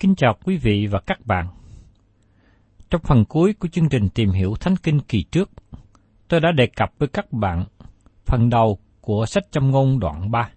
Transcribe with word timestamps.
Kính 0.00 0.14
chào 0.14 0.36
quý 0.44 0.56
vị 0.56 0.86
và 0.86 1.00
các 1.06 1.26
bạn. 1.26 1.48
Trong 2.90 3.00
phần 3.04 3.24
cuối 3.24 3.54
của 3.54 3.68
chương 3.68 3.88
trình 3.88 4.08
tìm 4.08 4.30
hiểu 4.30 4.54
Thánh 4.60 4.76
Kinh 4.76 5.00
kỳ 5.00 5.22
trước, 5.22 5.50
tôi 6.28 6.40
đã 6.40 6.52
đề 6.52 6.66
cập 6.66 6.92
với 6.98 7.08
các 7.08 7.32
bạn 7.32 7.64
phần 8.24 8.50
đầu 8.50 8.78
của 9.00 9.26
sách 9.26 9.44
châm 9.50 9.70
ngôn 9.70 10.00
đoạn 10.00 10.30
3, 10.30 10.50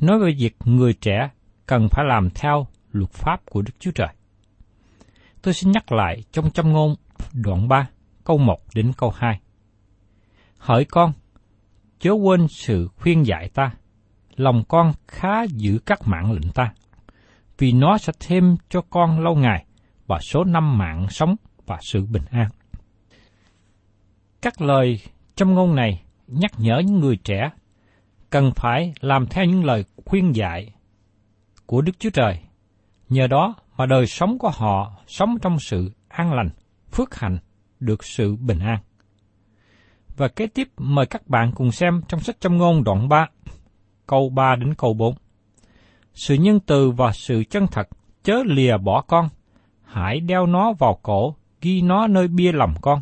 nói 0.00 0.18
về 0.18 0.34
việc 0.38 0.56
người 0.64 0.92
trẻ 0.92 1.30
cần 1.66 1.88
phải 1.90 2.04
làm 2.08 2.30
theo 2.30 2.66
luật 2.92 3.10
pháp 3.10 3.40
của 3.50 3.62
Đức 3.62 3.72
Chúa 3.78 3.90
Trời. 3.94 4.08
Tôi 5.42 5.54
xin 5.54 5.72
nhắc 5.72 5.92
lại 5.92 6.22
trong 6.32 6.50
châm 6.50 6.72
ngôn 6.72 6.94
đoạn 7.32 7.68
3, 7.68 7.88
câu 8.24 8.38
1 8.38 8.58
đến 8.74 8.92
câu 8.96 9.12
2. 9.16 9.40
Hỡi 10.58 10.84
con, 10.84 11.12
chớ 11.98 12.12
quên 12.12 12.48
sự 12.48 12.88
khuyên 12.96 13.26
dạy 13.26 13.50
ta, 13.54 13.70
lòng 14.36 14.62
con 14.68 14.92
khá 15.08 15.42
giữ 15.42 15.78
các 15.86 16.00
mạng 16.08 16.32
lệnh 16.32 16.52
ta, 16.52 16.72
vì 17.58 17.72
nó 17.72 17.98
sẽ 17.98 18.12
thêm 18.20 18.56
cho 18.68 18.80
con 18.90 19.20
lâu 19.20 19.34
ngày 19.34 19.64
và 20.06 20.18
số 20.20 20.44
năm 20.44 20.78
mạng 20.78 21.06
sống 21.10 21.36
và 21.66 21.78
sự 21.80 22.06
bình 22.06 22.24
an. 22.30 22.48
Các 24.42 24.60
lời 24.60 25.00
trong 25.36 25.54
ngôn 25.54 25.74
này 25.74 26.02
nhắc 26.26 26.52
nhở 26.58 26.78
những 26.78 27.00
người 27.00 27.16
trẻ 27.16 27.50
cần 28.30 28.50
phải 28.56 28.92
làm 29.00 29.26
theo 29.26 29.44
những 29.44 29.64
lời 29.64 29.84
khuyên 30.04 30.34
dạy 30.34 30.74
của 31.66 31.80
Đức 31.80 31.92
Chúa 31.98 32.10
Trời. 32.10 32.38
Nhờ 33.08 33.26
đó 33.26 33.54
mà 33.76 33.86
đời 33.86 34.06
sống 34.06 34.38
của 34.38 34.50
họ 34.50 34.92
sống 35.06 35.36
trong 35.42 35.58
sự 35.60 35.92
an 36.08 36.32
lành, 36.32 36.48
phước 36.92 37.14
hạnh, 37.14 37.38
được 37.80 38.04
sự 38.04 38.36
bình 38.36 38.58
an. 38.58 38.78
Và 40.16 40.28
kế 40.28 40.46
tiếp 40.46 40.68
mời 40.76 41.06
các 41.06 41.28
bạn 41.28 41.52
cùng 41.54 41.72
xem 41.72 42.00
trong 42.08 42.20
sách 42.20 42.36
trong 42.40 42.56
ngôn 42.56 42.84
đoạn 42.84 43.08
3, 43.08 43.26
câu 44.06 44.30
3 44.30 44.56
đến 44.56 44.74
câu 44.74 44.94
4. 44.94 45.14
Sự 46.14 46.34
nhân 46.34 46.60
từ 46.60 46.90
và 46.90 47.12
sự 47.12 47.44
chân 47.50 47.66
thật 47.66 47.88
chớ 48.22 48.42
lìa 48.46 48.76
bỏ 48.76 49.00
con, 49.00 49.28
hãy 49.84 50.20
đeo 50.20 50.46
nó 50.46 50.72
vào 50.72 50.98
cổ, 51.02 51.34
ghi 51.60 51.82
nó 51.82 52.06
nơi 52.06 52.28
bia 52.28 52.52
lòng 52.52 52.74
con. 52.80 53.00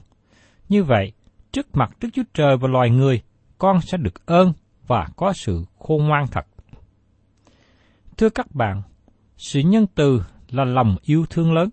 Như 0.69 0.85
vậy, 0.85 1.13
trước 1.53 1.77
mặt 1.77 1.97
Đức 2.01 2.09
Chúa 2.13 2.23
Trời 2.35 2.57
và 2.57 2.69
loài 2.69 2.91
người, 2.91 3.23
con 3.59 3.81
sẽ 3.81 3.99
được 3.99 4.27
ơn 4.27 4.53
và 4.87 5.09
có 5.17 5.33
sự 5.33 5.65
khôn 5.79 6.07
ngoan 6.07 6.27
thật. 6.27 6.47
Thưa 8.17 8.29
các 8.29 8.55
bạn, 8.55 8.83
sự 9.37 9.61
nhân 9.61 9.87
từ 9.95 10.23
là 10.51 10.65
lòng 10.65 10.97
yêu 11.03 11.27
thương 11.31 11.53
lớn. 11.53 11.71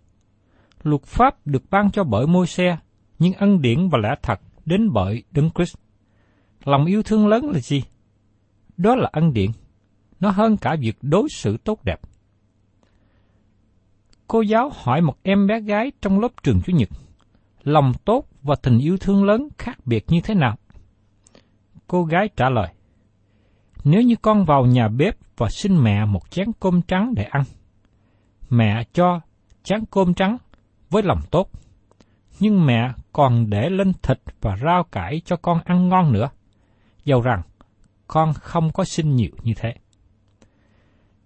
Luật 0.83 1.03
pháp 1.03 1.47
được 1.47 1.63
ban 1.69 1.91
cho 1.91 2.03
bởi 2.03 2.27
môi 2.27 2.47
xe, 2.47 2.77
nhưng 3.19 3.33
ân 3.33 3.61
điển 3.61 3.89
và 3.89 3.97
lẽ 3.99 4.15
thật 4.21 4.39
đến 4.65 4.93
bởi 4.93 5.23
Đấng 5.31 5.49
Christ. 5.55 5.75
Lòng 6.63 6.85
yêu 6.85 7.03
thương 7.03 7.27
lớn 7.27 7.49
là 7.49 7.59
gì? 7.59 7.83
Đó 8.77 8.95
là 8.95 9.09
ân 9.11 9.33
điển. 9.33 9.51
Nó 10.19 10.31
hơn 10.31 10.57
cả 10.57 10.75
việc 10.79 10.97
đối 11.01 11.29
xử 11.29 11.57
tốt 11.57 11.83
đẹp. 11.83 11.99
Cô 14.27 14.41
giáo 14.41 14.71
hỏi 14.75 15.01
một 15.01 15.15
em 15.23 15.47
bé 15.47 15.59
gái 15.59 15.91
trong 16.01 16.19
lớp 16.19 16.27
trường 16.43 16.61
Chủ 16.61 16.73
nhật, 16.73 16.89
lòng 17.63 17.93
tốt 18.05 18.25
và 18.41 18.55
tình 18.55 18.77
yêu 18.77 18.97
thương 18.97 19.23
lớn 19.23 19.47
khác 19.57 19.77
biệt 19.85 20.05
như 20.07 20.21
thế 20.23 20.33
nào? 20.35 20.55
Cô 21.87 22.03
gái 22.03 22.29
trả 22.35 22.49
lời, 22.49 22.67
nếu 23.83 24.01
như 24.01 24.15
con 24.21 24.45
vào 24.45 24.65
nhà 24.65 24.87
bếp 24.87 25.15
và 25.37 25.49
xin 25.49 25.83
mẹ 25.83 26.05
một 26.05 26.31
chén 26.31 26.47
cơm 26.59 26.81
trắng 26.81 27.13
để 27.15 27.23
ăn, 27.23 27.43
mẹ 28.49 28.83
cho 28.93 29.19
chén 29.63 29.83
cơm 29.91 30.13
trắng 30.13 30.37
với 30.89 31.03
lòng 31.03 31.19
tốt, 31.31 31.49
nhưng 32.39 32.65
mẹ 32.65 32.93
còn 33.13 33.49
để 33.49 33.69
lên 33.69 33.93
thịt 34.01 34.19
và 34.41 34.57
rau 34.65 34.83
cải 34.83 35.21
cho 35.25 35.35
con 35.35 35.59
ăn 35.65 35.89
ngon 35.89 36.13
nữa, 36.13 36.29
dầu 37.05 37.21
rằng 37.21 37.41
con 38.07 38.33
không 38.33 38.71
có 38.71 38.83
xin 38.83 39.15
nhiều 39.15 39.31
như 39.43 39.53
thế. 39.57 39.73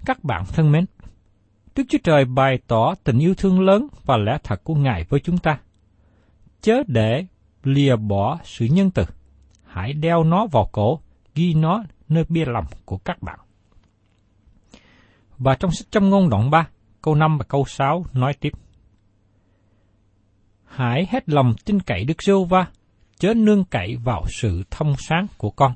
Các 0.05 0.23
bạn 0.23 0.43
thân 0.53 0.71
mến, 0.71 0.85
Đức 1.75 1.83
Chúa 1.89 1.97
Trời 2.03 2.25
bày 2.25 2.59
tỏ 2.67 2.93
tình 3.03 3.19
yêu 3.19 3.33
thương 3.37 3.61
lớn 3.61 3.87
và 4.05 4.17
lẽ 4.17 4.37
thật 4.43 4.63
của 4.63 4.75
Ngài 4.75 5.03
với 5.09 5.19
chúng 5.19 5.37
ta. 5.37 5.59
Chớ 6.61 6.83
để 6.87 7.25
lìa 7.63 7.95
bỏ 7.95 8.39
sự 8.43 8.65
nhân 8.65 8.91
từ, 8.91 9.03
hãy 9.65 9.93
đeo 9.93 10.23
nó 10.23 10.47
vào 10.51 10.69
cổ, 10.71 10.99
ghi 11.35 11.53
nó 11.53 11.83
nơi 12.09 12.23
bia 12.29 12.45
lòng 12.45 12.65
của 12.85 12.97
các 12.97 13.21
bạn. 13.21 13.39
Và 15.37 15.55
trong 15.55 15.71
sách 15.71 15.87
trong 15.91 16.09
ngôn 16.09 16.29
đoạn 16.29 16.49
3, 16.49 16.67
câu 17.01 17.15
5 17.15 17.37
và 17.37 17.45
câu 17.47 17.65
6 17.67 18.05
nói 18.13 18.33
tiếp. 18.39 18.53
Hãy 20.65 21.07
hết 21.09 21.29
lòng 21.29 21.53
tin 21.65 21.79
cậy 21.79 22.05
Đức 22.05 22.23
Giêsu 22.23 22.45
va, 22.45 22.67
chớ 23.19 23.33
nương 23.33 23.65
cậy 23.65 23.95
vào 24.03 24.25
sự 24.29 24.63
thông 24.71 24.95
sáng 24.97 25.27
của 25.37 25.49
con. 25.49 25.73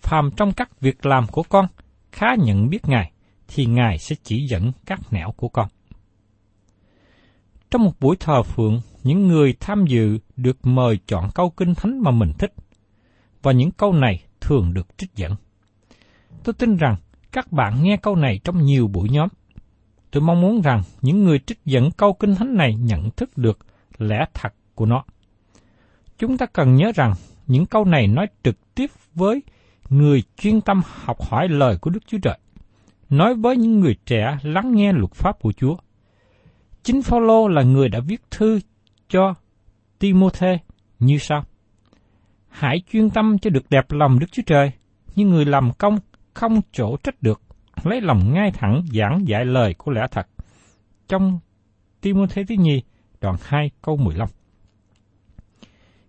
Phàm 0.00 0.30
trong 0.36 0.52
các 0.52 0.80
việc 0.80 1.06
làm 1.06 1.26
của 1.26 1.42
con, 1.42 1.66
khá 2.12 2.26
nhận 2.38 2.68
biết 2.68 2.88
Ngài, 2.88 3.12
thì 3.48 3.66
Ngài 3.66 3.98
sẽ 3.98 4.16
chỉ 4.22 4.46
dẫn 4.46 4.72
các 4.86 5.00
nẻo 5.12 5.30
của 5.36 5.48
con. 5.48 5.68
Trong 7.70 7.84
một 7.84 7.92
buổi 8.00 8.16
thờ 8.16 8.42
phượng, 8.42 8.80
những 9.02 9.28
người 9.28 9.54
tham 9.60 9.84
dự 9.86 10.18
được 10.36 10.66
mời 10.66 10.98
chọn 11.06 11.30
câu 11.34 11.50
kinh 11.50 11.74
thánh 11.74 12.00
mà 12.00 12.10
mình 12.10 12.32
thích, 12.38 12.52
và 13.42 13.52
những 13.52 13.70
câu 13.70 13.92
này 13.92 14.24
thường 14.40 14.74
được 14.74 14.98
trích 14.98 15.14
dẫn. 15.14 15.36
Tôi 16.44 16.52
tin 16.52 16.76
rằng 16.76 16.96
các 17.32 17.52
bạn 17.52 17.82
nghe 17.82 17.96
câu 17.96 18.16
này 18.16 18.40
trong 18.44 18.64
nhiều 18.64 18.88
buổi 18.88 19.08
nhóm. 19.08 19.28
tôi 20.10 20.22
mong 20.22 20.40
muốn 20.40 20.60
rằng 20.60 20.82
những 21.02 21.24
người 21.24 21.38
trích 21.38 21.64
dẫn 21.64 21.90
câu 21.90 22.12
kinh 22.12 22.34
thánh 22.34 22.56
này 22.56 22.74
nhận 22.74 23.10
thức 23.10 23.38
được 23.38 23.58
lẽ 23.98 24.24
thật 24.34 24.54
của 24.74 24.86
nó. 24.86 25.04
Chúng 26.18 26.38
ta 26.38 26.46
cần 26.46 26.74
nhớ 26.74 26.92
rằng 26.94 27.14
những 27.46 27.66
câu 27.66 27.84
này 27.84 28.06
nói 28.06 28.26
trực 28.42 28.74
tiếp 28.74 28.90
với 29.14 29.42
người 29.90 30.22
chuyên 30.36 30.60
tâm 30.60 30.82
học 30.84 31.22
hỏi 31.22 31.48
lời 31.48 31.78
của 31.78 31.90
Đức 31.90 32.06
Chúa 32.06 32.18
Trời, 32.22 32.38
nói 33.10 33.34
với 33.34 33.56
những 33.56 33.80
người 33.80 33.96
trẻ 34.06 34.38
lắng 34.42 34.72
nghe 34.74 34.92
luật 34.92 35.12
pháp 35.14 35.40
của 35.40 35.52
Chúa. 35.52 35.76
Chính 36.82 37.02
Phaolô 37.02 37.48
là 37.48 37.62
người 37.62 37.88
đã 37.88 38.00
viết 38.00 38.22
thư 38.30 38.60
cho 39.08 39.34
Timôthê 39.98 40.58
như 40.98 41.18
sau: 41.18 41.44
Hãy 42.48 42.82
chuyên 42.92 43.10
tâm 43.10 43.38
cho 43.38 43.50
được 43.50 43.70
đẹp 43.70 43.84
lòng 43.92 44.18
Đức 44.18 44.26
Chúa 44.32 44.42
Trời, 44.46 44.70
như 45.16 45.26
người 45.26 45.44
làm 45.44 45.72
công 45.72 45.98
không 46.34 46.60
chỗ 46.72 46.96
trách 46.96 47.22
được, 47.22 47.40
lấy 47.84 48.00
lòng 48.00 48.32
ngay 48.34 48.50
thẳng 48.50 48.82
giảng 48.92 49.28
dạy 49.28 49.44
lời 49.44 49.74
của 49.78 49.92
lẽ 49.92 50.00
thật. 50.10 50.26
Trong 51.08 51.38
Timôthê 52.00 52.44
thứ 52.48 52.54
nhì, 52.58 52.82
đoạn 53.20 53.36
2 53.42 53.70
câu 53.82 53.96
15. 53.96 54.28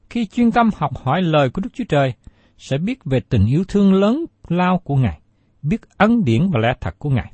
Khi 0.09 0.25
chuyên 0.25 0.51
tâm 0.51 0.69
học 0.75 0.91
hỏi 0.97 1.21
lời 1.21 1.49
của 1.49 1.61
Đức 1.61 1.69
Chúa 1.73 1.83
Trời, 1.89 2.13
sẽ 2.57 2.77
biết 2.77 3.05
về 3.05 3.19
tình 3.19 3.45
yêu 3.45 3.63
thương 3.67 3.93
lớn 3.93 4.25
lao 4.47 4.77
của 4.83 4.95
Ngài, 4.95 5.19
biết 5.69 5.81
ân 5.97 6.25
điển 6.25 6.49
và 6.49 6.59
lẽ 6.59 6.73
thật 6.81 6.95
của 6.99 7.09
Ngài. 7.09 7.31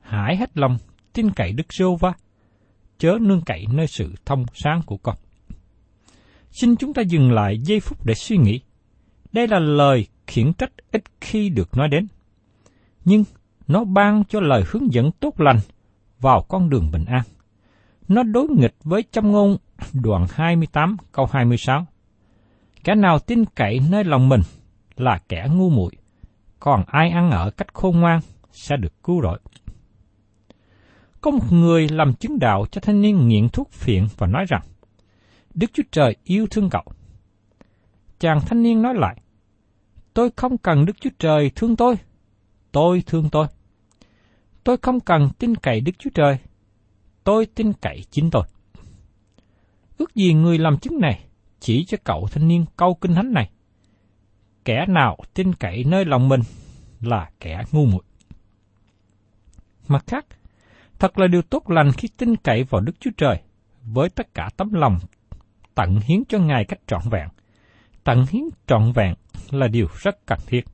Hãy 0.00 0.36
hết 0.36 0.58
lòng 0.58 0.78
tin 1.12 1.30
cậy 1.30 1.52
Đức 1.52 1.72
Giô 1.72 1.96
Va, 1.96 2.12
chớ 2.98 3.18
nương 3.20 3.40
cậy 3.40 3.66
nơi 3.72 3.86
sự 3.86 4.14
thông 4.24 4.44
sáng 4.54 4.82
của 4.86 4.96
con. 4.96 5.16
Xin 6.50 6.76
chúng 6.76 6.94
ta 6.94 7.02
dừng 7.02 7.32
lại 7.32 7.58
giây 7.58 7.80
phút 7.80 8.06
để 8.06 8.14
suy 8.14 8.36
nghĩ. 8.36 8.60
Đây 9.32 9.48
là 9.48 9.58
lời 9.58 10.06
khiển 10.26 10.52
trách 10.52 10.72
ít 10.92 11.02
khi 11.20 11.48
được 11.48 11.76
nói 11.76 11.88
đến. 11.88 12.06
Nhưng 13.04 13.24
nó 13.68 13.84
ban 13.84 14.24
cho 14.28 14.40
lời 14.40 14.64
hướng 14.66 14.92
dẫn 14.92 15.10
tốt 15.20 15.40
lành 15.40 15.58
vào 16.20 16.44
con 16.48 16.70
đường 16.70 16.90
bình 16.92 17.04
an. 17.04 17.22
Nó 18.08 18.22
đối 18.22 18.48
nghịch 18.48 18.74
với 18.84 19.04
châm 19.10 19.32
ngôn 19.32 19.56
đoạn 19.92 20.26
28 20.30 20.96
câu 21.12 21.26
26. 21.32 21.86
Kẻ 22.84 22.94
nào 22.94 23.18
tin 23.18 23.44
cậy 23.44 23.80
nơi 23.90 24.04
lòng 24.04 24.28
mình 24.28 24.40
là 24.96 25.18
kẻ 25.28 25.48
ngu 25.52 25.70
muội, 25.70 25.92
còn 26.60 26.84
ai 26.86 27.10
ăn 27.10 27.30
ở 27.30 27.50
cách 27.50 27.74
khôn 27.74 28.00
ngoan 28.00 28.20
sẽ 28.52 28.76
được 28.76 29.02
cứu 29.02 29.22
rỗi. 29.22 29.38
Có 31.20 31.30
một 31.30 31.52
người 31.52 31.88
làm 31.88 32.14
chứng 32.14 32.38
đạo 32.38 32.66
cho 32.70 32.80
thanh 32.80 33.00
niên 33.00 33.28
nghiện 33.28 33.48
thuốc 33.48 33.70
phiện 33.70 34.06
và 34.16 34.26
nói 34.26 34.44
rằng, 34.48 34.62
Đức 35.54 35.70
Chúa 35.72 35.82
Trời 35.90 36.16
yêu 36.24 36.46
thương 36.50 36.70
cậu. 36.70 36.84
Chàng 38.18 38.40
thanh 38.46 38.62
niên 38.62 38.82
nói 38.82 38.94
lại, 38.94 39.16
tôi 40.14 40.30
không 40.36 40.58
cần 40.58 40.84
Đức 40.84 40.96
Chúa 41.00 41.10
Trời 41.18 41.50
thương 41.56 41.76
tôi, 41.76 41.94
tôi 42.72 43.02
thương 43.06 43.30
tôi. 43.30 43.46
Tôi 44.64 44.76
không 44.76 45.00
cần 45.00 45.28
tin 45.38 45.54
cậy 45.54 45.80
Đức 45.80 45.92
Chúa 45.98 46.10
Trời, 46.14 46.38
tôi 47.24 47.46
tin 47.46 47.72
cậy 47.72 48.04
chính 48.10 48.30
tôi. 48.30 48.44
Ước 49.98 50.14
gì 50.14 50.34
người 50.34 50.58
làm 50.58 50.78
chứng 50.78 51.00
này 51.00 51.24
chỉ 51.60 51.84
cho 51.84 51.98
cậu 52.04 52.28
thanh 52.30 52.48
niên 52.48 52.64
câu 52.76 52.94
kinh 52.94 53.14
thánh 53.14 53.32
này. 53.32 53.50
Kẻ 54.64 54.84
nào 54.88 55.16
tin 55.34 55.52
cậy 55.52 55.84
nơi 55.84 56.04
lòng 56.04 56.28
mình 56.28 56.40
là 57.00 57.30
kẻ 57.40 57.62
ngu 57.72 57.86
muội. 57.86 58.02
Mặt 59.88 60.04
khác, 60.06 60.26
thật 60.98 61.18
là 61.18 61.26
điều 61.26 61.42
tốt 61.42 61.70
lành 61.70 61.92
khi 61.92 62.08
tin 62.16 62.36
cậy 62.36 62.64
vào 62.64 62.80
Đức 62.80 62.92
Chúa 63.00 63.10
Trời 63.16 63.42
với 63.82 64.08
tất 64.08 64.34
cả 64.34 64.48
tấm 64.56 64.72
lòng 64.72 64.98
tận 65.74 66.00
hiến 66.04 66.24
cho 66.28 66.38
Ngài 66.38 66.64
cách 66.64 66.80
trọn 66.86 67.00
vẹn. 67.10 67.28
Tận 68.04 68.24
hiến 68.30 68.42
trọn 68.66 68.92
vẹn 68.92 69.14
là 69.50 69.68
điều 69.68 69.86
rất 70.02 70.26
cần 70.26 70.38
thiết. 70.46 70.64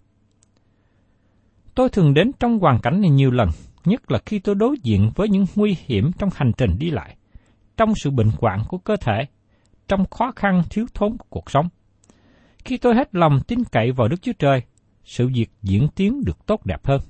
Tôi 1.75 1.89
thường 1.89 2.15
đến 2.15 2.31
trong 2.41 2.59
hoàn 2.59 2.81
cảnh 2.81 3.01
này 3.01 3.11
nhiều 3.11 3.31
lần, 3.31 3.49
nhất 3.85 4.11
là 4.11 4.19
khi 4.27 4.39
tôi 4.39 4.55
đối 4.55 4.77
diện 4.83 5.11
với 5.15 5.29
những 5.29 5.45
nguy 5.55 5.77
hiểm 5.87 6.11
trong 6.19 6.31
hành 6.35 6.53
trình 6.59 6.71
đi 6.79 6.91
lại, 6.91 7.17
trong 7.77 7.95
sự 7.95 8.11
bệnh 8.11 8.31
hoạn 8.41 8.63
của 8.69 8.79
cơ 8.79 8.97
thể, 8.97 9.27
trong 9.89 10.07
khó 10.11 10.33
khăn 10.37 10.63
thiếu 10.71 10.87
thốn 10.95 11.17
của 11.17 11.27
cuộc 11.31 11.51
sống. 11.51 11.69
Khi 12.67 12.77
tôi 12.77 12.95
hết 12.95 13.15
lòng 13.15 13.41
tin 13.47 13.65
cậy 13.65 13.93
vào 13.93 14.09
Đức 14.09 14.23
Chúa 14.23 14.33
Trời, 14.39 14.63
sự 15.05 15.29
việc 15.35 15.51
diễn 15.63 15.89
tiến 15.95 16.25
được 16.25 16.47
tốt 16.47 16.67
đẹp 16.67 16.87
hơn. 16.87 17.01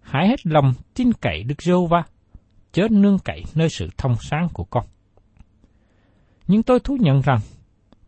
Hãy 0.00 0.28
hết 0.28 0.46
lòng 0.46 0.72
tin 0.94 1.12
cậy 1.12 1.42
Đức 1.42 1.62
giê 1.62 1.72
va 1.90 2.02
chớ 2.72 2.88
nương 2.90 3.18
cậy 3.18 3.44
nơi 3.54 3.68
sự 3.68 3.88
thông 3.98 4.16
sáng 4.20 4.48
của 4.52 4.64
con. 4.64 4.86
Nhưng 6.46 6.62
tôi 6.62 6.80
thú 6.80 6.96
nhận 7.00 7.20
rằng, 7.20 7.38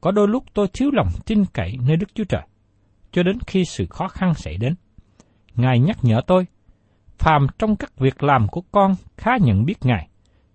có 0.01 0.11
đôi 0.11 0.29
lúc 0.29 0.45
tôi 0.55 0.69
thiếu 0.73 0.91
lòng 0.93 1.09
tin 1.27 1.45
cậy 1.53 1.77
nơi 1.87 1.97
Đức 1.97 2.15
Chúa 2.15 2.25
Trời, 2.25 2.43
cho 3.13 3.23
đến 3.23 3.39
khi 3.47 3.65
sự 3.65 3.87
khó 3.91 4.09
khăn 4.09 4.35
xảy 4.35 4.57
đến. 4.57 4.75
Ngài 5.55 5.79
nhắc 5.79 5.99
nhở 6.03 6.21
tôi, 6.27 6.47
phàm 7.19 7.47
trong 7.59 7.77
các 7.77 7.99
việc 7.99 8.23
làm 8.23 8.49
của 8.49 8.63
con 8.73 8.95
khá 9.17 9.31
nhận 9.41 9.65
biết 9.65 9.77
Ngài, 9.85 10.09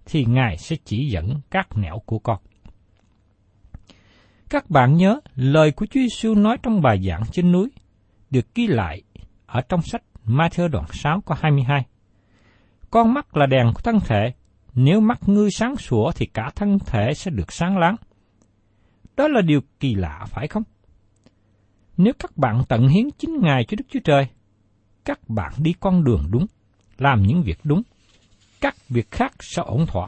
thì 0.05 0.25
Ngài 0.25 0.57
sẽ 0.57 0.75
chỉ 0.85 1.09
dẫn 1.09 1.41
các 1.51 1.77
nẻo 1.77 1.99
của 2.05 2.19
con. 2.19 2.37
Các 4.49 4.69
bạn 4.69 4.95
nhớ 4.95 5.19
lời 5.35 5.71
của 5.71 5.85
Chúa 5.85 5.99
Giêsu 5.99 6.35
nói 6.35 6.57
trong 6.63 6.81
bài 6.81 7.01
giảng 7.07 7.21
trên 7.31 7.51
núi, 7.51 7.69
được 8.29 8.55
ghi 8.55 8.67
lại 8.67 9.03
ở 9.45 9.61
trong 9.69 9.81
sách 9.81 10.03
Matthew 10.25 10.67
đoạn 10.67 10.85
6 10.91 11.21
có 11.25 11.35
22. 11.39 11.85
Con 12.89 13.13
mắt 13.13 13.37
là 13.37 13.45
đèn 13.45 13.71
của 13.73 13.81
thân 13.81 13.99
thể, 14.05 14.33
nếu 14.73 14.99
mắt 15.01 15.19
ngươi 15.25 15.51
sáng 15.51 15.75
sủa 15.75 16.11
thì 16.15 16.25
cả 16.25 16.49
thân 16.55 16.77
thể 16.85 17.13
sẽ 17.13 17.31
được 17.31 17.51
sáng 17.51 17.77
láng. 17.77 17.95
Đó 19.17 19.27
là 19.27 19.41
điều 19.41 19.61
kỳ 19.79 19.95
lạ 19.95 20.25
phải 20.27 20.47
không? 20.47 20.63
Nếu 21.97 22.13
các 22.19 22.37
bạn 22.37 22.63
tận 22.69 22.87
hiến 22.87 23.05
chính 23.17 23.41
Ngài 23.41 23.65
cho 23.67 23.75
Đức 23.75 23.85
Chúa 23.89 23.99
Trời, 24.03 24.27
các 25.05 25.19
bạn 25.29 25.53
đi 25.57 25.73
con 25.79 26.03
đường 26.03 26.23
đúng, 26.29 26.45
làm 26.97 27.21
những 27.21 27.41
việc 27.41 27.59
đúng, 27.63 27.81
các 28.61 28.75
việc 28.89 29.11
khác 29.11 29.33
sẽ 29.39 29.61
ổn 29.65 29.85
thỏa. 29.87 30.07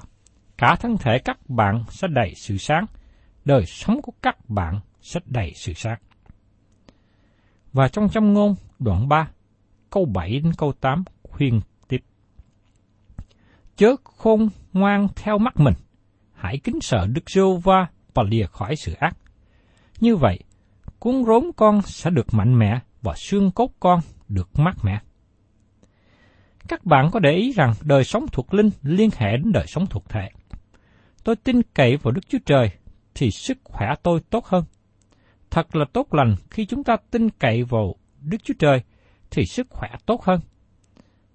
Cả 0.57 0.75
thân 0.75 0.97
thể 0.97 1.19
các 1.25 1.49
bạn 1.49 1.83
sẽ 1.89 2.07
đầy 2.07 2.33
sự 2.35 2.57
sáng, 2.57 2.85
đời 3.49 3.65
sống 3.65 4.01
của 4.01 4.11
các 4.21 4.49
bạn 4.49 4.79
sẽ 5.01 5.19
đầy 5.25 5.51
sự 5.55 5.73
sáng. 5.75 5.99
Và 7.73 7.87
trong 7.87 8.09
châm 8.09 8.33
ngôn 8.33 8.55
đoạn 8.79 9.07
3, 9.07 9.27
câu 9.89 10.05
7 10.05 10.29
đến 10.29 10.53
câu 10.57 10.73
8 10.81 11.03
khuyên 11.23 11.61
tiếp. 11.87 11.97
Chớ 13.75 13.95
khôn 14.03 14.49
ngoan 14.73 15.07
theo 15.15 15.37
mắt 15.37 15.59
mình, 15.59 15.73
hãy 16.33 16.57
kính 16.57 16.79
sợ 16.81 17.07
Đức 17.07 17.21
Giêsu 17.29 17.57
va 17.57 17.87
và 18.13 18.23
lìa 18.23 18.45
khỏi 18.45 18.75
sự 18.75 18.93
ác. 18.93 19.17
Như 19.99 20.15
vậy, 20.15 20.39
cuốn 20.99 21.23
rốn 21.25 21.51
con 21.55 21.81
sẽ 21.81 22.09
được 22.09 22.33
mạnh 22.33 22.59
mẽ 22.59 22.79
và 23.01 23.13
xương 23.17 23.51
cốt 23.51 23.71
con 23.79 23.99
được 24.27 24.59
mát 24.59 24.75
mẻ. 24.83 24.99
Các 26.67 26.85
bạn 26.85 27.09
có 27.11 27.19
để 27.19 27.31
ý 27.31 27.51
rằng 27.51 27.73
đời 27.81 28.03
sống 28.03 28.25
thuộc 28.31 28.53
linh 28.53 28.69
liên 28.83 29.09
hệ 29.17 29.31
đến 29.31 29.51
đời 29.51 29.65
sống 29.67 29.85
thuộc 29.87 30.09
thể. 30.09 30.29
Tôi 31.23 31.35
tin 31.35 31.61
cậy 31.73 31.97
vào 31.97 32.11
Đức 32.11 32.21
Chúa 32.29 32.39
Trời 32.45 32.71
thì 33.19 33.31
sức 33.31 33.57
khỏe 33.63 33.93
tôi 34.03 34.19
tốt 34.29 34.45
hơn. 34.45 34.63
Thật 35.49 35.75
là 35.75 35.85
tốt 35.93 36.13
lành 36.13 36.35
khi 36.49 36.65
chúng 36.65 36.83
ta 36.83 36.97
tin 37.11 37.29
cậy 37.29 37.63
vào 37.63 37.95
Đức 38.21 38.37
Chúa 38.43 38.53
Trời 38.59 38.81
thì 39.31 39.45
sức 39.45 39.67
khỏe 39.69 39.89
tốt 40.05 40.23
hơn. 40.23 40.39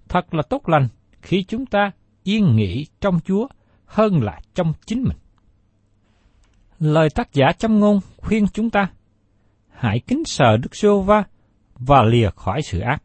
Thật 0.08 0.34
là 0.34 0.42
tốt 0.42 0.68
lành 0.68 0.88
khi 1.22 1.44
chúng 1.48 1.66
ta 1.66 1.90
yên 2.22 2.56
nghỉ 2.56 2.86
trong 3.00 3.20
Chúa 3.20 3.46
hơn 3.86 4.22
là 4.22 4.40
trong 4.54 4.72
chính 4.86 5.02
mình. 5.02 5.16
Lời 6.78 7.08
tác 7.14 7.32
giả 7.32 7.52
châm 7.58 7.80
ngôn 7.80 8.00
khuyên 8.16 8.46
chúng 8.48 8.70
ta 8.70 8.90
hãy 9.70 10.00
kính 10.00 10.24
sợ 10.24 10.56
Đức 10.56 10.76
giê 10.76 10.88
va 11.06 11.24
và 11.74 12.02
lìa 12.02 12.30
khỏi 12.30 12.62
sự 12.62 12.80
ác. 12.80 13.02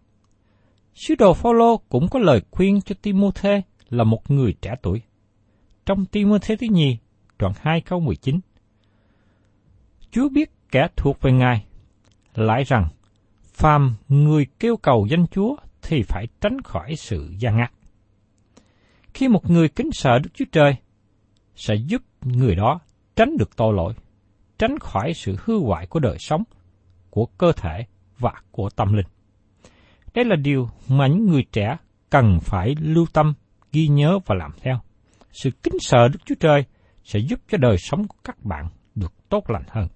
Sứ 0.95 1.15
đồ 1.15 1.33
Phaolô 1.33 1.77
cũng 1.77 2.07
có 2.09 2.19
lời 2.19 2.41
khuyên 2.51 2.81
cho 2.81 2.95
Timôthê 3.01 3.61
là 3.89 4.03
một 4.03 4.31
người 4.31 4.53
trẻ 4.61 4.75
tuổi. 4.81 5.01
Trong 5.85 6.05
Timôthê 6.05 6.55
thứ 6.55 6.67
nhì, 6.71 6.97
đoạn 7.39 7.53
2 7.61 7.81
câu 7.81 7.99
19. 7.99 8.39
Chúa 10.11 10.29
biết 10.29 10.51
kẻ 10.71 10.87
thuộc 10.95 11.21
về 11.21 11.31
Ngài, 11.31 11.65
lại 12.35 12.63
rằng, 12.63 12.87
phàm 13.43 13.95
người 14.07 14.47
kêu 14.59 14.77
cầu 14.77 15.07
danh 15.09 15.27
Chúa 15.27 15.55
thì 15.81 16.03
phải 16.03 16.27
tránh 16.41 16.61
khỏi 16.61 16.95
sự 16.95 17.33
gian 17.37 17.57
ngắt. 17.57 17.71
Khi 19.13 19.27
một 19.27 19.49
người 19.49 19.69
kính 19.69 19.89
sợ 19.91 20.19
Đức 20.19 20.29
Chúa 20.33 20.45
Trời, 20.51 20.75
sẽ 21.55 21.75
giúp 21.75 22.01
người 22.21 22.55
đó 22.55 22.79
tránh 23.15 23.37
được 23.37 23.55
tội 23.55 23.73
lỗi, 23.73 23.93
tránh 24.57 24.79
khỏi 24.79 25.13
sự 25.13 25.35
hư 25.43 25.59
hoại 25.59 25.87
của 25.87 25.99
đời 25.99 26.17
sống, 26.19 26.43
của 27.09 27.25
cơ 27.25 27.51
thể 27.51 27.85
và 28.19 28.33
của 28.51 28.69
tâm 28.69 28.93
linh. 28.93 29.05
Đây 30.13 30.25
là 30.25 30.35
điều 30.35 30.69
mà 30.87 31.07
những 31.07 31.25
người 31.25 31.45
trẻ 31.51 31.77
cần 32.09 32.37
phải 32.41 32.75
lưu 32.79 33.05
tâm, 33.13 33.33
ghi 33.71 33.87
nhớ 33.87 34.19
và 34.25 34.35
làm 34.35 34.51
theo. 34.61 34.79
Sự 35.31 35.51
kính 35.63 35.79
sợ 35.79 36.07
Đức 36.07 36.19
Chúa 36.25 36.35
Trời 36.39 36.63
sẽ 37.03 37.19
giúp 37.19 37.39
cho 37.49 37.57
đời 37.57 37.77
sống 37.77 38.07
của 38.07 38.17
các 38.23 38.45
bạn 38.45 38.69
được 38.95 39.13
tốt 39.29 39.49
lành 39.49 39.63
hơn. 39.67 39.87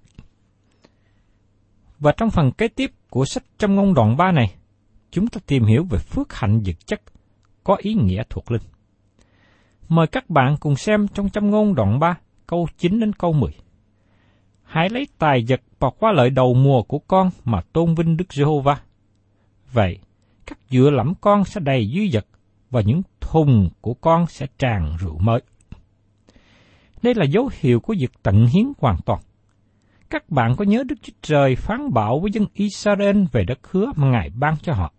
Và 2.03 2.11
trong 2.11 2.29
phần 2.29 2.51
kế 2.51 2.67
tiếp 2.67 2.91
của 3.09 3.25
sách 3.25 3.43
trong 3.57 3.75
ngôn 3.75 3.93
đoạn 3.93 4.17
3 4.17 4.31
này, 4.31 4.55
chúng 5.11 5.27
ta 5.27 5.39
tìm 5.47 5.63
hiểu 5.63 5.83
về 5.89 5.99
phước 5.99 6.33
hạnh 6.33 6.61
vật 6.65 6.87
chất 6.87 7.01
có 7.63 7.75
ý 7.75 7.93
nghĩa 7.93 8.23
thuộc 8.29 8.51
linh. 8.51 8.61
Mời 9.89 10.07
các 10.07 10.29
bạn 10.29 10.55
cùng 10.59 10.75
xem 10.75 11.07
trong 11.07 11.29
châm 11.29 11.51
ngôn 11.51 11.75
đoạn 11.75 11.99
3, 11.99 12.17
câu 12.47 12.67
9 12.77 12.99
đến 12.99 13.13
câu 13.13 13.33
10. 13.33 13.51
Hãy 14.63 14.89
lấy 14.89 15.07
tài 15.17 15.45
vật 15.47 15.61
và 15.79 15.89
qua 15.99 16.11
lợi 16.11 16.29
đầu 16.29 16.53
mùa 16.53 16.83
của 16.83 16.99
con 16.99 17.29
mà 17.43 17.61
tôn 17.73 17.95
vinh 17.95 18.17
Đức 18.17 18.33
Giê-hô-va. 18.33 18.79
Vậy, 19.71 19.97
các 20.45 20.57
dựa 20.69 20.89
lẫm 20.89 21.13
con 21.21 21.43
sẽ 21.43 21.61
đầy 21.61 21.91
dư 21.95 22.01
vật 22.13 22.25
và 22.69 22.81
những 22.81 23.01
thùng 23.19 23.69
của 23.81 23.93
con 23.93 24.27
sẽ 24.27 24.47
tràn 24.57 24.97
rượu 24.99 25.17
mới. 25.17 25.41
Đây 27.03 27.13
là 27.15 27.25
dấu 27.25 27.49
hiệu 27.59 27.79
của 27.79 27.95
việc 27.99 28.11
tận 28.23 28.45
hiến 28.45 28.65
hoàn 28.79 28.97
toàn. 29.05 29.19
Các 30.13 30.29
bạn 30.29 30.55
có 30.57 30.65
nhớ 30.65 30.83
Đức 30.87 30.95
Chúa 31.01 31.13
Trời 31.21 31.55
phán 31.55 31.93
bảo 31.93 32.19
với 32.19 32.31
dân 32.31 32.45
Israel 32.53 33.23
về 33.31 33.43
đất 33.43 33.59
hứa 33.71 33.91
mà 33.95 34.07
Ngài 34.07 34.29
ban 34.29 34.55
cho 34.61 34.73
họ. 34.73 34.93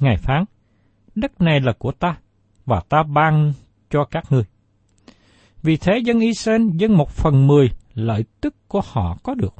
Ngài 0.00 0.16
phán, 0.16 0.44
đất 1.14 1.40
này 1.40 1.60
là 1.60 1.72
của 1.78 1.92
ta, 1.92 2.16
và 2.64 2.80
ta 2.88 3.02
ban 3.02 3.52
cho 3.90 4.04
các 4.04 4.24
ngươi. 4.30 4.42
Vì 5.62 5.76
thế 5.76 5.98
dân 6.04 6.20
Israel 6.20 6.62
dân 6.72 6.96
một 6.96 7.10
phần 7.10 7.46
mười 7.46 7.70
lợi 7.94 8.24
tức 8.40 8.54
của 8.68 8.80
họ 8.84 9.16
có 9.22 9.34
được. 9.34 9.54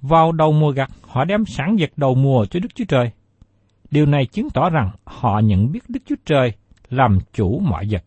Vào 0.00 0.32
đầu 0.32 0.52
mùa 0.52 0.70
gặt, 0.70 0.90
họ 1.02 1.24
đem 1.24 1.44
sản 1.46 1.76
vật 1.78 1.90
đầu 1.96 2.14
mùa 2.14 2.44
cho 2.44 2.60
Đức 2.60 2.74
Chúa 2.74 2.84
Trời. 2.88 3.10
Điều 3.90 4.06
này 4.06 4.26
chứng 4.26 4.48
tỏ 4.54 4.70
rằng 4.70 4.90
họ 5.04 5.38
nhận 5.38 5.72
biết 5.72 5.80
Đức 5.88 6.00
Chúa 6.06 6.16
Trời 6.26 6.52
làm 6.88 7.18
chủ 7.32 7.58
mọi 7.58 7.86
vật. 7.90 8.02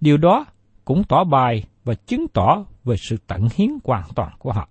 Điều 0.00 0.16
đó 0.16 0.44
cũng 0.84 1.04
tỏ 1.04 1.24
bài 1.24 1.64
và 1.84 1.94
chứng 1.94 2.28
tỏ 2.28 2.64
về 2.84 2.96
sự 2.96 3.16
tận 3.26 3.48
hiến 3.54 3.70
hoàn 3.84 4.04
toàn 4.14 4.32
của 4.38 4.52
họ. 4.52 4.68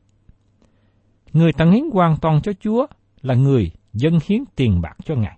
Người 1.33 1.53
tận 1.53 1.71
hiến 1.71 1.83
hoàn 1.93 2.17
toàn 2.17 2.41
cho 2.41 2.53
Chúa 2.59 2.85
là 3.21 3.35
người 3.35 3.71
dân 3.93 4.19
hiến 4.25 4.43
tiền 4.55 4.81
bạc 4.81 4.97
cho 5.05 5.15
Ngài. 5.15 5.37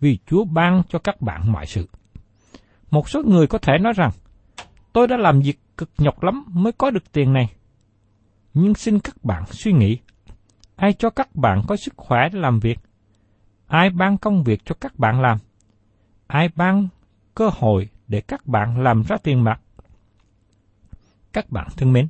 Vì 0.00 0.18
Chúa 0.26 0.44
ban 0.44 0.82
cho 0.88 0.98
các 0.98 1.20
bạn 1.20 1.52
mọi 1.52 1.66
sự. 1.66 1.88
Một 2.90 3.08
số 3.08 3.22
người 3.22 3.46
có 3.46 3.58
thể 3.58 3.72
nói 3.80 3.92
rằng, 3.96 4.10
tôi 4.92 5.06
đã 5.06 5.16
làm 5.16 5.40
việc 5.40 5.58
cực 5.76 5.90
nhọc 5.98 6.22
lắm 6.22 6.44
mới 6.48 6.72
có 6.72 6.90
được 6.90 7.12
tiền 7.12 7.32
này. 7.32 7.48
Nhưng 8.54 8.74
xin 8.74 8.98
các 8.98 9.24
bạn 9.24 9.44
suy 9.46 9.72
nghĩ, 9.72 9.98
ai 10.76 10.92
cho 10.92 11.10
các 11.10 11.36
bạn 11.36 11.62
có 11.68 11.76
sức 11.76 11.94
khỏe 11.96 12.20
để 12.32 12.40
làm 12.40 12.60
việc? 12.60 12.78
Ai 13.66 13.90
ban 13.90 14.18
công 14.18 14.42
việc 14.42 14.60
cho 14.64 14.74
các 14.80 14.98
bạn 14.98 15.20
làm? 15.20 15.38
Ai 16.26 16.48
ban 16.56 16.88
cơ 17.34 17.50
hội 17.52 17.88
để 18.08 18.20
các 18.20 18.46
bạn 18.46 18.82
làm 18.82 19.02
ra 19.02 19.16
tiền 19.22 19.44
bạc? 19.44 19.60
Các 21.32 21.50
bạn 21.50 21.68
thân 21.76 21.92
mến, 21.92 22.08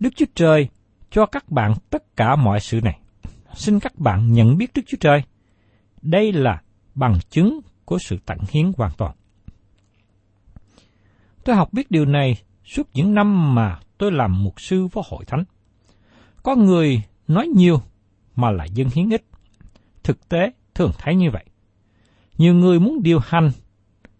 Đức 0.00 0.10
Chúa 0.16 0.26
Trời 0.34 0.68
cho 1.10 1.26
các 1.26 1.50
bạn 1.50 1.74
tất 1.90 2.16
cả 2.16 2.36
mọi 2.36 2.60
sự 2.60 2.80
này. 2.80 2.98
Xin 3.54 3.80
các 3.80 3.98
bạn 3.98 4.32
nhận 4.32 4.56
biết 4.58 4.70
Đức 4.74 4.82
Chúa 4.86 4.96
Trời. 5.00 5.22
Đây 6.02 6.32
là 6.32 6.62
bằng 6.94 7.18
chứng 7.30 7.60
của 7.84 7.98
sự 7.98 8.16
tận 8.26 8.38
hiến 8.50 8.72
hoàn 8.76 8.92
toàn. 8.96 9.14
Tôi 11.44 11.56
học 11.56 11.72
biết 11.72 11.90
điều 11.90 12.04
này 12.04 12.42
suốt 12.64 12.88
những 12.94 13.14
năm 13.14 13.54
mà 13.54 13.78
tôi 13.98 14.12
làm 14.12 14.44
mục 14.44 14.60
sư 14.60 14.86
với 14.86 15.04
hội 15.06 15.24
thánh. 15.24 15.44
Có 16.42 16.56
người 16.56 17.02
nói 17.28 17.46
nhiều 17.46 17.82
mà 18.36 18.50
lại 18.50 18.68
dân 18.74 18.88
hiến 18.94 19.10
ít. 19.10 19.24
Thực 20.02 20.28
tế 20.28 20.50
thường 20.74 20.90
thấy 20.98 21.14
như 21.14 21.30
vậy. 21.30 21.44
Nhiều 22.38 22.54
người 22.54 22.80
muốn 22.80 23.02
điều 23.02 23.18
hành, 23.18 23.50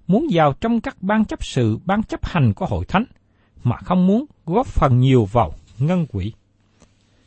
muốn 0.07 0.27
vào 0.33 0.53
trong 0.53 0.81
các 0.81 0.97
ban 1.03 1.25
chấp 1.25 1.45
sự, 1.45 1.79
ban 1.85 2.03
chấp 2.03 2.27
hành 2.27 2.53
của 2.55 2.67
hội 2.67 2.85
thánh, 2.85 3.05
mà 3.65 3.77
không 3.77 4.07
muốn 4.07 4.25
góp 4.47 4.67
phần 4.67 4.99
nhiều 4.99 5.25
vào 5.25 5.53
ngân 5.79 6.07
quỹ. 6.07 6.33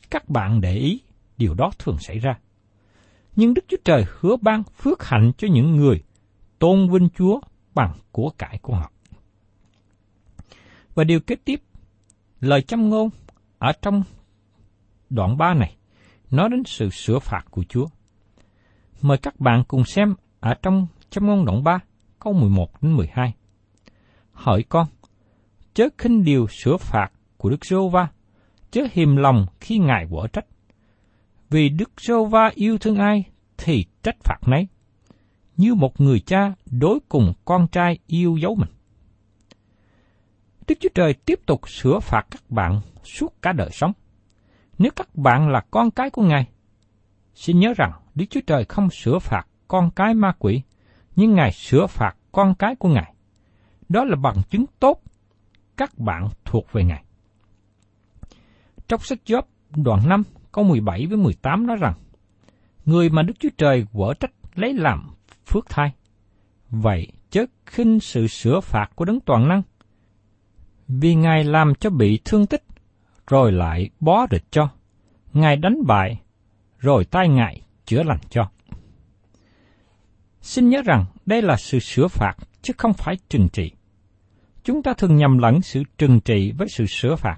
Các 0.10 0.30
bạn 0.30 0.62
để 0.62 0.76
ý, 0.76 1.02
điều 1.38 1.54
đó 1.54 1.72
thường 1.80 1.98
xảy 2.00 2.20
ra. 2.20 2.40
Nhưng 3.36 3.54
Đức 3.54 3.66
Chúa 3.68 3.78
Trời 3.84 4.06
hứa 4.20 4.36
ban 4.42 4.64
phước 4.64 5.04
hạnh 5.04 5.32
cho 5.38 5.48
những 5.52 5.76
người 5.76 6.04
tôn 6.60 6.90
vinh 6.90 7.10
Chúa 7.18 7.40
bằng 7.74 7.94
của 8.12 8.30
cải 8.38 8.60
của 8.62 8.76
họ. 8.76 8.92
Và 10.96 11.04
điều 11.04 11.20
kế 11.20 11.36
tiếp, 11.36 11.62
lời 12.40 12.62
châm 12.62 12.90
ngôn 12.90 13.10
ở 13.60 13.72
trong 13.82 14.04
đoạn 15.10 15.38
3 15.38 15.54
này 15.54 15.76
nói 16.32 16.50
đến 16.50 16.64
sự 16.66 16.90
sửa 16.90 17.20
phạt 17.20 17.46
của 17.52 17.64
Chúa. 17.70 17.86
Mời 19.02 19.18
các 19.18 19.40
bạn 19.40 19.64
cùng 19.68 19.86
xem 19.86 20.16
ở 20.40 20.54
trong 20.62 20.88
châm 21.10 21.28
ngôn 21.28 21.46
đoạn 21.46 21.64
3, 21.64 21.80
câu 22.20 22.34
11 22.34 22.82
đến 22.82 22.94
12. 22.98 23.34
Hỏi 24.32 24.64
con, 24.70 24.88
chớ 25.74 25.90
khinh 25.98 26.24
điều 26.24 26.48
sửa 26.48 26.78
phạt 26.78 27.12
của 27.38 27.50
Đức 27.50 27.66
Sô 27.66 27.90
va 27.90 28.08
chớ 28.72 28.82
hiềm 28.92 29.16
lòng 29.16 29.46
khi 29.60 29.78
Ngài 29.78 30.08
quở 30.10 30.28
trách. 30.28 30.46
Vì 31.50 31.70
Đức 31.70 31.92
Sô 31.98 32.26
va 32.26 32.52
yêu 32.56 32.78
thương 32.78 32.98
ai 32.98 33.24
thì 33.58 33.86
trách 34.04 34.16
phạt 34.24 34.40
nấy, 34.48 34.68
như 35.58 35.76
một 35.76 36.02
người 36.02 36.20
cha 36.20 36.54
đối 36.66 37.00
cùng 37.10 37.34
con 37.46 37.68
trai 37.68 38.00
yêu 38.08 38.38
dấu 38.38 38.56
mình. 38.56 38.70
Đức 40.68 40.76
Chúa 40.80 40.90
Trời 40.96 41.14
tiếp 41.14 41.40
tục 41.46 41.70
sửa 41.70 42.00
phạt 42.00 42.28
các 42.32 42.50
bạn 42.50 42.82
suốt 43.04 43.42
cả 43.42 43.54
đời 43.54 43.70
sống. 43.72 43.94
Nếu 44.78 44.92
các 44.96 45.16
bạn 45.16 45.50
là 45.50 45.62
con 45.72 45.92
cái 45.92 46.10
của 46.10 46.24
Ngài, 46.24 46.48
xin 47.34 47.60
nhớ 47.60 47.74
rằng 47.78 47.92
Đức 48.16 48.26
Chúa 48.30 48.42
Trời 48.48 48.66
không 48.66 48.90
sửa 48.90 49.20
phạt 49.20 49.48
con 49.68 49.92
cái 49.92 50.14
ma 50.14 50.32
quỷ, 50.40 50.62
nhưng 51.16 51.34
Ngài 51.34 51.52
sửa 51.52 51.88
phạt 51.88 52.16
con 52.32 52.56
cái 52.56 52.76
của 52.76 52.90
Ngài. 52.90 53.14
Đó 53.90 54.04
là 54.04 54.16
bằng 54.16 54.42
chứng 54.50 54.66
tốt 54.80 55.02
các 55.82 56.00
bạn 56.00 56.30
thuộc 56.46 56.72
về 56.72 56.84
Ngài. 56.84 57.04
Trong 58.88 59.00
sách 59.00 59.20
Job 59.26 59.42
đoạn 59.76 60.10
5 60.10 60.24
câu 60.52 60.64
17 60.64 61.06
với 61.06 61.18
18 61.18 61.68
nói 61.68 61.78
rằng, 61.78 61.94
Người 62.86 63.10
mà 63.10 63.24
Đức 63.24 63.34
Chúa 63.40 63.50
Trời 63.58 63.86
quở 63.94 64.14
trách 64.14 64.32
lấy 64.56 64.74
làm 64.74 65.10
phước 65.46 65.70
thai. 65.70 65.92
Vậy 66.70 67.08
chớ 67.30 67.46
khinh 67.66 68.00
sự 68.00 68.28
sửa 68.28 68.60
phạt 68.60 68.92
của 68.96 69.06
đấng 69.06 69.20
toàn 69.20 69.48
năng. 69.48 69.62
Vì 70.88 71.16
Ngài 71.16 71.44
làm 71.44 71.76
cho 71.76 71.90
bị 71.90 72.20
thương 72.26 72.46
tích, 72.46 72.64
rồi 73.28 73.52
lại 73.52 73.90
bó 74.00 74.26
địch 74.30 74.46
cho. 74.52 74.70
Ngài 75.34 75.56
đánh 75.56 75.78
bại, 75.88 76.22
rồi 76.80 77.06
tai 77.06 77.30
ngại 77.30 77.62
chữa 77.86 78.04
lành 78.04 78.20
cho. 78.30 78.50
Xin 80.42 80.70
nhớ 80.70 80.82
rằng 80.82 81.06
đây 81.26 81.42
là 81.42 81.58
sự 81.58 81.80
sửa 81.80 82.08
phạt, 82.08 82.34
chứ 82.62 82.74
không 82.78 82.94
phải 82.94 83.18
trừng 83.30 83.50
trị. 83.50 83.72
Chúng 84.64 84.84
ta 84.84 84.94
thường 84.94 85.16
nhầm 85.16 85.38
lẫn 85.38 85.62
sự 85.62 85.84
trừng 85.98 86.20
trị 86.20 86.52
với 86.58 86.68
sự 86.70 86.86
sửa 86.86 87.16
phạt. 87.16 87.38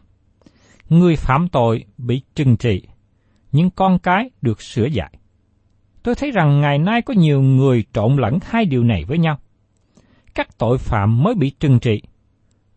Người 0.89 1.15
phạm 1.15 1.47
tội 1.49 1.85
bị 1.97 2.21
trừng 2.35 2.57
trị, 2.57 2.87
nhưng 3.51 3.69
con 3.69 3.99
cái 3.99 4.29
được 4.41 4.61
sửa 4.61 4.85
dạy. 4.85 5.13
Tôi 6.03 6.15
thấy 6.15 6.31
rằng 6.31 6.61
ngày 6.61 6.77
nay 6.77 7.01
có 7.01 7.13
nhiều 7.13 7.41
người 7.41 7.83
trộn 7.93 8.15
lẫn 8.15 8.39
hai 8.43 8.65
điều 8.65 8.83
này 8.83 9.03
với 9.07 9.17
nhau. 9.17 9.39
Các 10.35 10.57
tội 10.57 10.77
phạm 10.77 11.23
mới 11.23 11.35
bị 11.35 11.49
trừng 11.59 11.79
trị, 11.79 12.01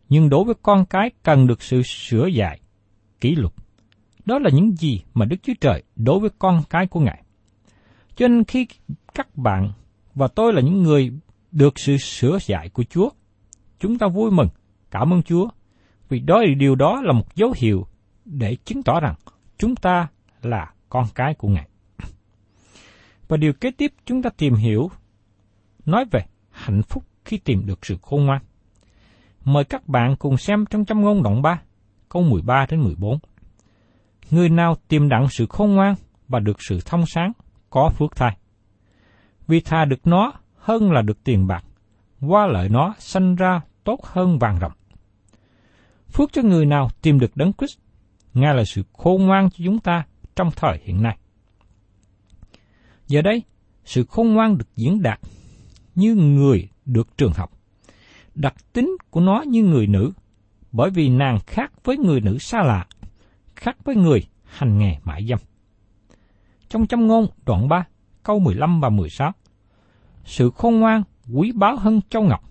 nhưng 0.09 0.29
đối 0.29 0.45
với 0.45 0.55
con 0.63 0.85
cái 0.85 1.11
cần 1.23 1.47
được 1.47 1.63
sự 1.63 1.83
sửa 1.83 2.27
dạy, 2.27 2.61
kỷ 3.21 3.35
luật. 3.35 3.53
Đó 4.25 4.39
là 4.39 4.51
những 4.53 4.77
gì 4.77 5.03
mà 5.15 5.25
Đức 5.25 5.37
Chúa 5.43 5.53
Trời 5.61 5.83
đối 5.97 6.21
với 6.21 6.31
con 6.39 6.63
cái 6.71 6.87
của 6.87 7.01
Ngài. 7.01 7.23
Cho 8.17 8.29
nên 8.29 8.45
khi 8.45 8.67
các 9.15 9.37
bạn 9.37 9.73
và 10.15 10.29
tôi 10.29 10.53
là 10.53 10.61
những 10.61 10.83
người 10.83 11.13
được 11.53 11.79
sự 11.79 11.97
sửa 11.97 12.39
dạy 12.47 12.69
của 12.69 12.85
Chúa, 12.91 13.11
chúng 13.79 13.99
ta 13.99 14.07
vui 14.09 14.31
mừng, 14.31 14.49
cảm 14.91 15.13
ơn 15.13 15.23
Chúa, 15.23 15.49
vì 16.09 16.21
đó 16.21 16.43
điều 16.59 16.75
đó 16.75 17.03
là 17.03 17.13
một 17.13 17.35
dấu 17.35 17.53
hiệu 17.57 17.87
để 18.25 18.57
chứng 18.65 18.83
tỏ 18.83 19.01
rằng 19.01 19.15
chúng 19.59 19.77
ta 19.77 20.09
là 20.43 20.73
con 20.89 21.07
cái 21.15 21.35
của 21.35 21.49
Ngài. 21.49 21.69
Và 23.29 23.37
điều 23.37 23.53
kế 23.53 23.71
tiếp 23.71 23.93
chúng 24.05 24.23
ta 24.23 24.31
tìm 24.31 24.55
hiểu 24.55 24.91
nói 25.87 26.05
về 26.11 26.21
hạnh 26.51 26.83
phúc 26.83 27.05
khi 27.25 27.39
tìm 27.39 27.67
được 27.67 27.87
sự 27.87 27.97
khôn 28.03 28.27
ngoan. 28.27 28.43
Mời 29.45 29.65
các 29.65 29.89
bạn 29.89 30.17
cùng 30.17 30.37
xem 30.37 30.65
trong 30.71 30.85
châm 30.85 31.01
ngôn 31.01 31.23
đoạn 31.23 31.43
3, 31.43 31.63
câu 32.09 32.23
13 32.23 32.67
đến 32.71 32.81
14. 32.81 33.19
Người 34.31 34.49
nào 34.49 34.75
tìm 34.89 35.09
đặng 35.09 35.29
sự 35.31 35.47
khôn 35.49 35.75
ngoan 35.75 35.95
và 36.29 36.41
được 36.41 36.63
sự 36.63 36.81
thông 36.87 37.07
sáng, 37.07 37.33
có 37.71 37.89
phước 37.89 38.17
thai. 38.17 38.37
Vì 39.47 39.61
thà 39.61 39.85
được 39.85 40.07
nó 40.07 40.33
hơn 40.57 40.93
là 40.93 41.03
được 41.03 41.25
tiền 41.25 41.47
bạc, 41.47 41.65
qua 42.21 42.47
lợi 42.47 42.69
nó 42.69 42.95
sanh 42.99 43.37
ra 43.37 43.61
tốt 43.85 44.05
hơn 44.05 44.39
vàng 44.39 44.59
rộng. 44.59 44.73
Phước 46.13 46.33
cho 46.33 46.43
người 46.43 46.67
nào 46.67 46.89
tìm 47.03 47.19
được 47.19 47.37
đấng 47.37 47.53
Christ, 47.53 47.79
Ngài 48.35 48.55
là 48.55 48.65
sự 48.65 48.83
khôn 48.93 49.27
ngoan 49.27 49.51
cho 49.51 49.65
chúng 49.65 49.79
ta 49.79 50.05
trong 50.37 50.51
thời 50.57 50.79
hiện 50.85 51.03
nay. 51.03 51.19
Giờ 53.09 53.23
đây, 53.23 53.43
sự 53.85 54.05
khôn 54.05 54.35
ngoan 54.35 54.59
được 54.59 54.69
diễn 54.77 55.03
đạt 55.03 55.21
như 55.95 56.15
người 56.15 56.69
được 56.85 57.19
trường 57.19 57.33
học. 57.33 57.53
Đặc 58.35 58.55
tính 58.73 58.97
của 59.11 59.21
nó 59.21 59.45
như 59.47 59.63
người 59.63 59.87
nữ, 59.87 60.13
bởi 60.73 60.91
vì 60.91 61.09
nàng 61.09 61.39
khác 61.47 61.73
với 61.85 61.97
người 61.97 62.21
nữ 62.21 62.39
xa 62.39 62.63
lạ, 62.63 62.87
khác 63.57 63.77
với 63.85 63.97
người 63.97 64.27
hành 64.45 64.79
nghề 64.79 64.97
mại 65.05 65.27
dâm. 65.27 65.39
Trong 66.69 66.87
châm 66.87 67.07
ngôn 67.07 67.27
đoạn 67.47 67.69
3, 67.69 67.85
câu 68.23 68.39
15 68.39 68.81
và 68.81 68.89
16, 68.89 69.33
sự 70.25 70.51
khôn 70.51 70.81
ngoan 70.81 71.03
quý 71.33 71.53
báu 71.53 71.77
hơn 71.77 72.01
châu 72.11 72.23
ngọc. 72.23 72.45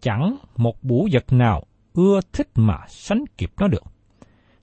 Chẳng 0.00 0.36
một 0.56 0.84
bủ 0.84 1.08
vật 1.12 1.32
nào 1.32 1.62
ưa 1.92 2.20
thích 2.32 2.48
mà 2.54 2.78
sánh 2.88 3.24
kịp 3.38 3.52
nó 3.60 3.68
được. 3.68 3.84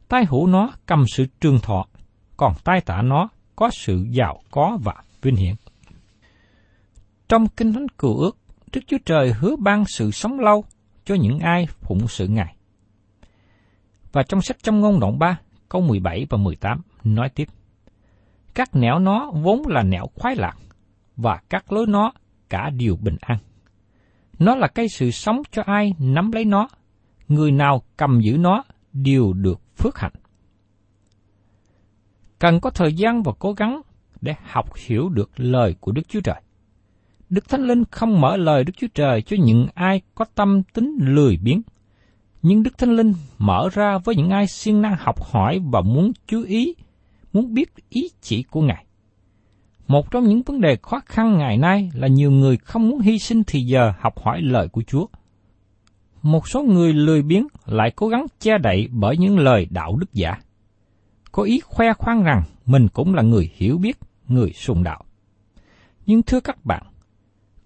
Tai 0.07 0.25
hữu 0.25 0.47
nó 0.47 0.71
cầm 0.85 1.03
sự 1.07 1.25
trường 1.41 1.59
thọ, 1.59 1.85
còn 2.37 2.53
tai 2.63 2.81
tả 2.81 3.01
nó 3.01 3.29
có 3.55 3.69
sự 3.73 4.05
giàu 4.09 4.41
có 4.51 4.77
và 4.83 4.93
vinh 5.21 5.35
hiển. 5.35 5.55
Trong 7.29 7.47
Kinh 7.47 7.73
Thánh 7.73 7.87
Cựu 7.97 8.17
Ước, 8.17 8.37
Đức 8.73 8.81
Chúa 8.87 8.97
Trời 9.05 9.33
hứa 9.33 9.55
ban 9.55 9.85
sự 9.85 10.11
sống 10.11 10.39
lâu 10.39 10.63
cho 11.05 11.15
những 11.15 11.39
ai 11.39 11.67
phụng 11.81 12.07
sự 12.07 12.27
Ngài. 12.27 12.55
Và 14.11 14.23
trong 14.23 14.41
sách 14.41 14.57
trong 14.63 14.79
ngôn 14.79 14.99
đoạn 14.99 15.19
3, 15.19 15.39
câu 15.69 15.81
17 15.81 16.25
và 16.29 16.37
18 16.37 16.81
nói 17.03 17.29
tiếp. 17.35 17.47
Các 18.53 18.75
nẻo 18.75 18.99
nó 18.99 19.31
vốn 19.31 19.67
là 19.67 19.83
nẻo 19.83 20.05
khoái 20.15 20.35
lạc, 20.35 20.55
và 21.17 21.39
các 21.49 21.71
lối 21.71 21.85
nó 21.87 22.11
cả 22.49 22.69
điều 22.69 22.95
bình 22.95 23.17
an. 23.21 23.37
Nó 24.39 24.55
là 24.55 24.67
cây 24.67 24.89
sự 24.89 25.11
sống 25.11 25.41
cho 25.51 25.61
ai 25.65 25.93
nắm 25.99 26.31
lấy 26.31 26.45
nó, 26.45 26.67
người 27.27 27.51
nào 27.51 27.81
cầm 27.97 28.19
giữ 28.21 28.37
nó 28.37 28.63
đều 28.93 29.33
được 29.33 29.61
phước 29.77 29.97
hạnh. 29.97 30.13
Cần 32.39 32.59
có 32.59 32.69
thời 32.69 32.93
gian 32.93 33.23
và 33.23 33.31
cố 33.39 33.53
gắng 33.53 33.81
để 34.21 34.35
học 34.43 34.69
hiểu 34.75 35.09
được 35.09 35.31
lời 35.35 35.75
của 35.79 35.91
Đức 35.91 36.01
Chúa 36.07 36.21
Trời. 36.21 36.41
Đức 37.29 37.49
Thánh 37.49 37.61
Linh 37.61 37.83
không 37.91 38.21
mở 38.21 38.37
lời 38.37 38.63
Đức 38.63 38.73
Chúa 38.77 38.87
Trời 38.93 39.21
cho 39.21 39.37
những 39.39 39.67
ai 39.73 40.01
có 40.15 40.25
tâm 40.35 40.63
tính 40.73 40.97
lười 40.99 41.37
biếng. 41.43 41.61
Nhưng 42.41 42.63
Đức 42.63 42.77
Thánh 42.77 42.95
Linh 42.95 43.13
mở 43.37 43.69
ra 43.73 43.97
với 43.97 44.15
những 44.15 44.29
ai 44.29 44.47
siêng 44.47 44.81
năng 44.81 44.95
học 44.99 45.23
hỏi 45.23 45.59
và 45.71 45.81
muốn 45.81 46.11
chú 46.27 46.43
ý, 46.43 46.75
muốn 47.33 47.53
biết 47.53 47.73
ý 47.89 48.01
chỉ 48.21 48.43
của 48.43 48.61
Ngài. 48.61 48.85
Một 49.87 50.11
trong 50.11 50.27
những 50.27 50.41
vấn 50.41 50.61
đề 50.61 50.77
khó 50.81 50.99
khăn 51.05 51.37
ngày 51.37 51.57
nay 51.57 51.89
là 51.93 52.07
nhiều 52.07 52.31
người 52.31 52.57
không 52.57 52.89
muốn 52.89 52.99
hy 52.99 53.19
sinh 53.19 53.43
thì 53.47 53.61
giờ 53.61 53.93
học 53.99 54.19
hỏi 54.19 54.41
lời 54.41 54.67
của 54.67 54.83
Chúa. 54.87 55.07
Một 56.21 56.47
số 56.47 56.63
người 56.63 56.93
lười 56.93 57.21
biếng 57.21 57.47
lại 57.65 57.91
cố 57.95 58.07
gắng 58.07 58.25
che 58.39 58.57
đậy 58.57 58.87
bởi 58.91 59.17
những 59.17 59.39
lời 59.39 59.67
đạo 59.69 59.95
đức 59.95 60.13
giả. 60.13 60.37
Có 61.31 61.43
ý 61.43 61.59
khoe 61.59 61.93
khoang 61.93 62.23
rằng 62.23 62.43
mình 62.65 62.87
cũng 62.87 63.13
là 63.13 63.21
người 63.21 63.51
hiểu 63.55 63.77
biết, 63.77 63.97
người 64.27 64.51
sùng 64.53 64.83
đạo. 64.83 65.03
Nhưng 66.05 66.23
thưa 66.23 66.39
các 66.39 66.65
bạn, 66.65 66.83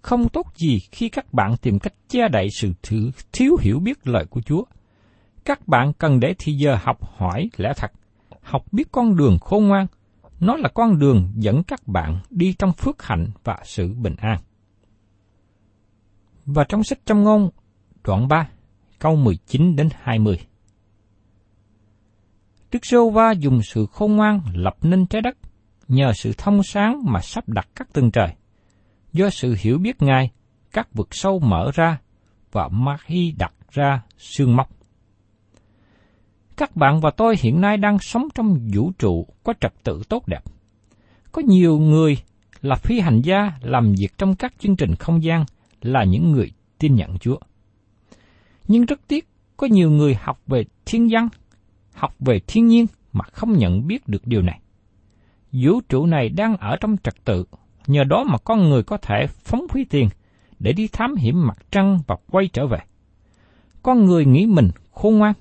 không 0.02 0.28
tốt 0.28 0.46
gì 0.56 0.78
khi 0.92 1.08
các 1.08 1.34
bạn 1.34 1.56
tìm 1.56 1.78
cách 1.78 1.94
che 2.08 2.28
đậy 2.28 2.48
sự 2.50 2.72
thử 2.82 3.10
thiếu 3.32 3.56
hiểu 3.60 3.80
biết 3.80 4.06
lời 4.06 4.24
của 4.30 4.40
Chúa. 4.40 4.64
Các 5.44 5.68
bạn 5.68 5.92
cần 5.92 6.20
để 6.20 6.34
thì 6.38 6.52
giờ 6.52 6.78
học 6.82 6.98
hỏi 7.18 7.50
lẽ 7.56 7.72
thật, 7.76 7.92
học 8.42 8.64
biết 8.72 8.92
con 8.92 9.16
đường 9.16 9.38
khôn 9.40 9.68
ngoan, 9.68 9.86
nó 10.40 10.56
là 10.56 10.68
con 10.68 10.98
đường 10.98 11.32
dẫn 11.34 11.62
các 11.62 11.88
bạn 11.88 12.20
đi 12.30 12.54
trong 12.58 12.72
phước 12.72 13.02
hạnh 13.02 13.30
và 13.44 13.58
sự 13.64 13.94
bình 13.94 14.16
an. 14.18 14.38
Và 16.46 16.64
trong 16.68 16.84
sách 16.84 16.98
trong 17.06 17.22
ngôn, 17.22 17.50
đoạn 18.04 18.28
3, 18.28 18.48
câu 18.98 19.16
19 19.16 19.76
đến 19.76 19.88
20. 20.02 20.38
Đức 22.72 22.86
Sô 22.86 23.10
Va 23.10 23.30
dùng 23.30 23.62
sự 23.62 23.86
khôn 23.86 24.16
ngoan 24.16 24.40
lập 24.54 24.76
nên 24.82 25.06
trái 25.06 25.22
đất, 25.22 25.36
nhờ 25.88 26.12
sự 26.12 26.32
thông 26.38 26.62
sáng 26.62 27.00
mà 27.04 27.20
sắp 27.20 27.48
đặt 27.48 27.68
các 27.74 27.92
tầng 27.92 28.10
trời. 28.10 28.34
Do 29.12 29.30
sự 29.30 29.56
hiểu 29.58 29.78
biết 29.78 30.02
Ngài, 30.02 30.30
các 30.72 30.94
vực 30.94 31.08
sâu 31.10 31.38
mở 31.38 31.70
ra 31.74 31.98
và 32.52 32.68
ma 32.68 32.96
hy 33.04 33.32
đặt 33.38 33.54
ra 33.70 34.02
xương 34.18 34.56
móc. 34.56 34.79
Các 36.60 36.76
bạn 36.76 37.00
và 37.00 37.10
tôi 37.10 37.36
hiện 37.38 37.60
nay 37.60 37.76
đang 37.76 37.98
sống 37.98 38.28
trong 38.34 38.58
vũ 38.74 38.92
trụ 38.98 39.26
có 39.44 39.54
trật 39.60 39.72
tự 39.84 40.02
tốt 40.08 40.28
đẹp. 40.28 40.40
Có 41.32 41.42
nhiều 41.46 41.78
người 41.78 42.16
là 42.62 42.76
phi 42.76 43.00
hành 43.00 43.20
gia 43.20 43.52
làm 43.62 43.94
việc 43.98 44.18
trong 44.18 44.34
các 44.34 44.54
chương 44.58 44.76
trình 44.76 44.94
không 44.94 45.22
gian 45.22 45.44
là 45.82 46.04
những 46.04 46.32
người 46.32 46.52
tin 46.78 46.94
nhận 46.94 47.18
Chúa. 47.18 47.38
Nhưng 48.68 48.84
rất 48.84 49.00
tiếc, 49.08 49.28
có 49.56 49.66
nhiều 49.66 49.90
người 49.90 50.14
học 50.14 50.40
về 50.46 50.64
thiên 50.84 51.08
văn, 51.10 51.28
học 51.94 52.14
về 52.18 52.40
thiên 52.46 52.66
nhiên 52.66 52.86
mà 53.12 53.24
không 53.32 53.58
nhận 53.58 53.86
biết 53.86 54.08
được 54.08 54.26
điều 54.26 54.42
này. 54.42 54.60
Vũ 55.52 55.80
trụ 55.88 56.06
này 56.06 56.28
đang 56.28 56.56
ở 56.56 56.76
trong 56.80 56.96
trật 57.02 57.24
tự, 57.24 57.44
nhờ 57.86 58.04
đó 58.04 58.24
mà 58.24 58.38
con 58.38 58.68
người 58.68 58.82
có 58.82 58.96
thể 58.96 59.26
phóng 59.26 59.66
phí 59.72 59.84
tiền 59.84 60.08
để 60.58 60.72
đi 60.72 60.88
thám 60.88 61.14
hiểm 61.14 61.46
mặt 61.46 61.58
trăng 61.70 61.98
và 62.06 62.16
quay 62.30 62.48
trở 62.52 62.66
về. 62.66 62.78
Con 63.82 64.04
người 64.04 64.24
nghĩ 64.24 64.46
mình 64.46 64.70
khôn 64.90 65.18
ngoan, 65.18 65.32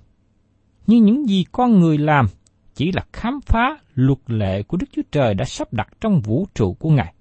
nhưng 0.90 1.06
những 1.06 1.30
gì 1.30 1.46
con 1.52 1.80
người 1.80 1.98
làm 1.98 2.26
chỉ 2.76 2.92
là 2.92 3.06
khám 3.14 3.40
phá 3.46 3.78
luật 3.96 4.20
lệ 4.28 4.64
của 4.64 4.78
Đức 4.78 4.88
Chúa 4.92 5.02
Trời 5.12 5.34
đã 5.34 5.46
sắp 5.46 5.74
đặt 5.74 5.88
trong 6.02 6.22
vũ 6.22 6.48
trụ 6.54 6.74
của 6.74 6.90
Ngài. 6.90 7.14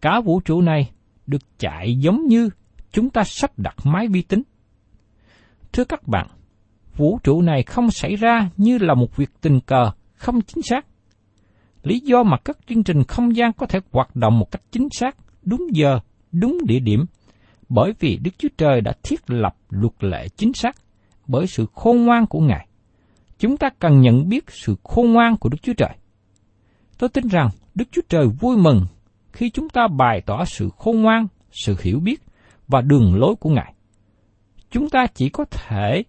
Cả 0.00 0.20
vũ 0.24 0.40
trụ 0.40 0.60
này 0.60 0.90
được 1.26 1.42
chạy 1.58 1.98
giống 1.98 2.26
như 2.26 2.48
chúng 2.92 3.10
ta 3.10 3.24
sắp 3.24 3.58
đặt 3.58 3.74
máy 3.84 4.06
vi 4.08 4.22
tính. 4.22 4.42
Thưa 5.72 5.84
các 5.84 6.08
bạn, 6.08 6.26
vũ 6.96 7.18
trụ 7.24 7.42
này 7.42 7.62
không 7.62 7.90
xảy 7.90 8.16
ra 8.16 8.50
như 8.56 8.78
là 8.78 8.94
một 8.94 9.16
việc 9.16 9.30
tình 9.40 9.60
cờ 9.60 9.90
không 10.14 10.40
chính 10.40 10.62
xác. 10.62 10.86
Lý 11.82 12.00
do 12.00 12.22
mà 12.22 12.36
các 12.44 12.58
chương 12.68 12.84
trình 12.84 13.04
không 13.04 13.36
gian 13.36 13.52
có 13.52 13.66
thể 13.66 13.80
hoạt 13.92 14.16
động 14.16 14.38
một 14.38 14.50
cách 14.50 14.62
chính 14.70 14.88
xác, 14.90 15.16
đúng 15.42 15.66
giờ, 15.72 16.00
đúng 16.32 16.58
địa 16.66 16.80
điểm, 16.80 17.04
bởi 17.68 17.92
vì 18.00 18.18
Đức 18.22 18.30
Chúa 18.38 18.48
Trời 18.58 18.80
đã 18.80 18.92
thiết 19.02 19.30
lập 19.30 19.56
luật 19.68 20.04
lệ 20.04 20.28
chính 20.36 20.52
xác 20.52 20.76
bởi 21.26 21.46
sự 21.46 21.66
khôn 21.74 22.04
ngoan 22.04 22.26
của 22.26 22.40
Ngài 22.40 22.67
chúng 23.38 23.56
ta 23.56 23.70
cần 23.78 24.00
nhận 24.00 24.28
biết 24.28 24.44
sự 24.48 24.76
khôn 24.84 25.12
ngoan 25.12 25.36
của 25.36 25.48
Đức 25.48 25.58
Chúa 25.62 25.72
Trời. 25.72 25.96
Tôi 26.98 27.08
tin 27.08 27.28
rằng 27.28 27.48
Đức 27.74 27.84
Chúa 27.92 28.02
Trời 28.08 28.26
vui 28.40 28.56
mừng 28.56 28.86
khi 29.32 29.50
chúng 29.50 29.68
ta 29.68 29.88
bày 29.98 30.20
tỏ 30.26 30.44
sự 30.44 30.70
khôn 30.76 31.02
ngoan, 31.02 31.26
sự 31.50 31.76
hiểu 31.82 32.00
biết 32.00 32.22
và 32.68 32.80
đường 32.80 33.14
lối 33.14 33.34
của 33.40 33.50
Ngài. 33.50 33.74
Chúng 34.70 34.90
ta 34.90 35.06
chỉ 35.14 35.28
có 35.28 35.44
thể 35.44 36.02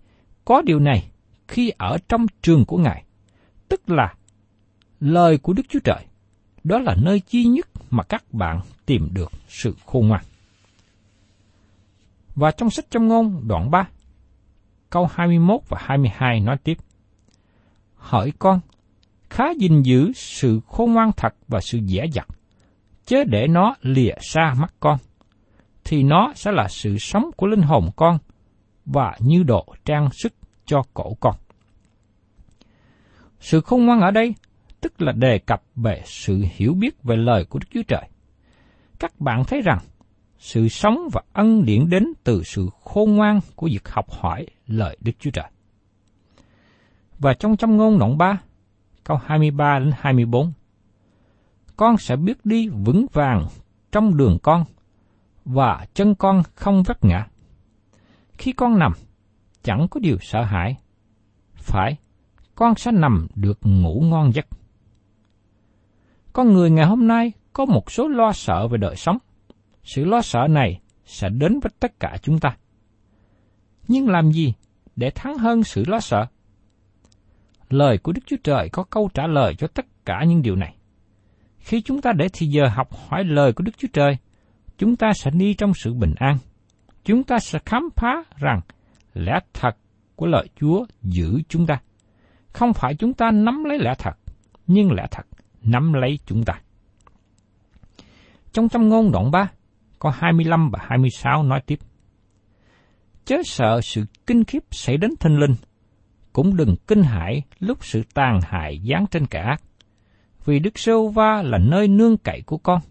có 0.45 0.61
điều 0.61 0.79
này 0.79 1.11
khi 1.47 1.71
ở 1.77 1.97
trong 2.09 2.25
trường 2.41 2.65
của 2.65 2.77
Ngài, 2.77 3.03
tức 3.69 3.89
là 3.89 4.13
lời 4.99 5.37
của 5.37 5.53
Đức 5.53 5.63
Chúa 5.69 5.79
Trời. 5.83 6.05
Đó 6.63 6.79
là 6.79 6.95
nơi 7.01 7.21
duy 7.29 7.43
nhất 7.43 7.67
mà 7.89 8.03
các 8.03 8.23
bạn 8.31 8.59
tìm 8.85 9.09
được 9.13 9.31
sự 9.47 9.75
khôn 9.85 10.07
ngoan. 10.07 10.23
Và 12.35 12.51
trong 12.51 12.69
sách 12.69 12.85
trong 12.89 13.07
ngôn 13.07 13.47
đoạn 13.47 13.71
3, 13.71 13.87
câu 14.89 15.07
21 15.11 15.61
và 15.69 15.77
22 15.81 16.39
nói 16.39 16.57
tiếp 16.63 16.77
hỏi 17.99 18.33
con, 18.39 18.59
khá 19.29 19.43
gìn 19.57 19.81
giữ 19.81 20.11
sự 20.15 20.59
khôn 20.67 20.93
ngoan 20.93 21.11
thật 21.17 21.35
và 21.47 21.59
sự 21.61 21.79
dễ 21.85 22.05
dặt, 22.13 22.27
chớ 23.05 23.23
để 23.23 23.47
nó 23.47 23.75
lìa 23.81 24.13
xa 24.21 24.53
mắt 24.59 24.73
con, 24.79 24.97
thì 25.83 26.03
nó 26.03 26.33
sẽ 26.35 26.51
là 26.51 26.67
sự 26.67 26.97
sống 26.97 27.29
của 27.37 27.47
linh 27.47 27.61
hồn 27.61 27.89
con 27.95 28.17
và 28.85 29.15
như 29.19 29.43
độ 29.43 29.65
trang 29.85 30.09
sức 30.11 30.33
cho 30.65 30.81
cổ 30.93 31.13
con. 31.19 31.35
Sự 33.39 33.61
khôn 33.61 33.85
ngoan 33.85 34.01
ở 34.01 34.11
đây 34.11 34.35
tức 34.81 35.01
là 35.01 35.11
đề 35.11 35.39
cập 35.39 35.63
về 35.75 36.01
sự 36.05 36.43
hiểu 36.51 36.73
biết 36.73 37.03
về 37.03 37.15
lời 37.15 37.45
của 37.45 37.59
Đức 37.59 37.67
Chúa 37.71 37.83
Trời. 37.87 38.09
Các 38.99 39.19
bạn 39.19 39.43
thấy 39.47 39.61
rằng 39.61 39.79
sự 40.37 40.67
sống 40.67 40.97
và 41.13 41.21
ân 41.33 41.65
điển 41.65 41.89
đến 41.89 42.03
từ 42.23 42.43
sự 42.43 42.69
khôn 42.83 43.15
ngoan 43.15 43.39
của 43.55 43.67
việc 43.71 43.89
học 43.89 44.05
hỏi 44.09 44.45
lời 44.67 44.97
Đức 45.01 45.11
Chúa 45.19 45.31
Trời. 45.31 45.45
Và 47.19 47.33
trong 47.33 47.57
châm 47.57 47.77
ngôn 47.77 47.99
đoạn 47.99 48.17
3, 48.17 48.41
câu 49.03 49.17
23 49.17 49.79
đến 49.79 49.91
24. 49.97 50.53
Con 51.77 51.97
sẽ 51.97 52.15
biết 52.15 52.45
đi 52.45 52.67
vững 52.67 53.05
vàng 53.13 53.47
trong 53.91 54.17
đường 54.17 54.37
con, 54.43 54.65
và 55.45 55.85
chân 55.93 56.15
con 56.15 56.43
không 56.55 56.83
vấp 56.83 57.05
ngã. 57.05 57.27
Khi 58.33 58.51
con 58.51 58.79
nằm, 58.79 58.93
chẳng 59.63 59.87
có 59.91 59.99
điều 59.99 60.17
sợ 60.21 60.43
hãi. 60.43 60.77
Phải, 61.55 61.97
con 62.55 62.75
sẽ 62.75 62.91
nằm 62.91 63.27
được 63.35 63.59
ngủ 63.61 64.03
ngon 64.05 64.33
giấc. 64.33 64.45
Con 66.33 66.53
người 66.53 66.69
ngày 66.69 66.85
hôm 66.85 67.07
nay 67.07 67.31
có 67.53 67.65
một 67.65 67.91
số 67.91 68.07
lo 68.07 68.31
sợ 68.31 68.67
về 68.67 68.77
đời 68.77 68.95
sống. 68.95 69.17
Sự 69.83 70.05
lo 70.05 70.21
sợ 70.21 70.47
này 70.49 70.79
sẽ 71.05 71.29
đến 71.29 71.59
với 71.59 71.71
tất 71.79 71.99
cả 71.99 72.17
chúng 72.21 72.39
ta. 72.39 72.57
Nhưng 73.87 74.09
làm 74.09 74.31
gì 74.31 74.53
để 74.95 75.09
thắng 75.09 75.37
hơn 75.37 75.63
sự 75.63 75.83
lo 75.87 75.99
sợ? 75.99 76.25
Lời 77.69 77.97
của 77.97 78.11
Đức 78.11 78.21
Chúa 78.25 78.37
Trời 78.43 78.69
có 78.69 78.83
câu 78.83 79.09
trả 79.13 79.27
lời 79.27 79.55
cho 79.55 79.67
tất 79.67 79.85
cả 80.05 80.23
những 80.27 80.41
điều 80.41 80.55
này. 80.55 80.75
Khi 81.59 81.81
chúng 81.81 82.01
ta 82.01 82.11
để 82.15 82.27
thì 82.33 82.47
giờ 82.47 82.67
học 82.67 82.89
hỏi 83.07 83.23
lời 83.23 83.53
của 83.53 83.63
Đức 83.63 83.71
Chúa 83.77 83.87
Trời, 83.93 84.17
chúng 84.77 84.95
ta 84.95 85.11
sẽ 85.13 85.31
đi 85.31 85.53
trong 85.53 85.71
sự 85.73 85.93
bình 85.93 86.13
an. 86.17 86.37
Chúng 87.03 87.23
ta 87.23 87.39
sẽ 87.39 87.59
khám 87.65 87.89
phá 87.95 88.23
rằng 88.37 88.61
lẽ 89.13 89.39
thật 89.53 89.77
của 90.15 90.25
lời 90.25 90.47
Chúa 90.59 90.85
giữ 91.03 91.41
chúng 91.49 91.65
ta. 91.65 91.81
Không 92.53 92.73
phải 92.73 92.95
chúng 92.95 93.13
ta 93.13 93.31
nắm 93.31 93.63
lấy 93.63 93.79
lẽ 93.79 93.93
thật, 93.97 94.17
nhưng 94.67 94.91
lẽ 94.91 95.05
thật 95.11 95.25
nắm 95.63 95.93
lấy 95.93 96.19
chúng 96.25 96.43
ta. 96.43 96.53
Trong 98.51 98.69
trăm 98.69 98.89
ngôn 98.89 99.11
đoạn 99.11 99.31
3, 99.31 99.47
có 99.99 100.09
25 100.09 100.69
và 100.71 100.79
26 100.81 101.43
nói 101.43 101.61
tiếp. 101.65 101.79
Chớ 103.25 103.35
sợ 103.45 103.81
sự 103.83 104.05
kinh 104.27 104.43
khiếp 104.43 104.63
xảy 104.71 104.97
đến 104.97 105.11
thanh 105.19 105.37
linh, 105.39 105.55
cũng 106.33 106.55
đừng 106.55 106.75
kinh 106.87 107.03
hãi 107.03 107.41
lúc 107.59 107.85
sự 107.85 108.03
tàn 108.13 108.39
hại 108.43 108.81
giáng 108.89 109.05
trên 109.11 109.25
kẻ 109.25 109.39
ác. 109.39 109.61
Vì 110.45 110.59
Đức 110.59 110.79
Sô 110.79 111.07
Va 111.07 111.41
là 111.43 111.57
nơi 111.57 111.87
nương 111.87 112.17
cậy 112.17 112.41
của 112.41 112.57
con, 112.57 112.81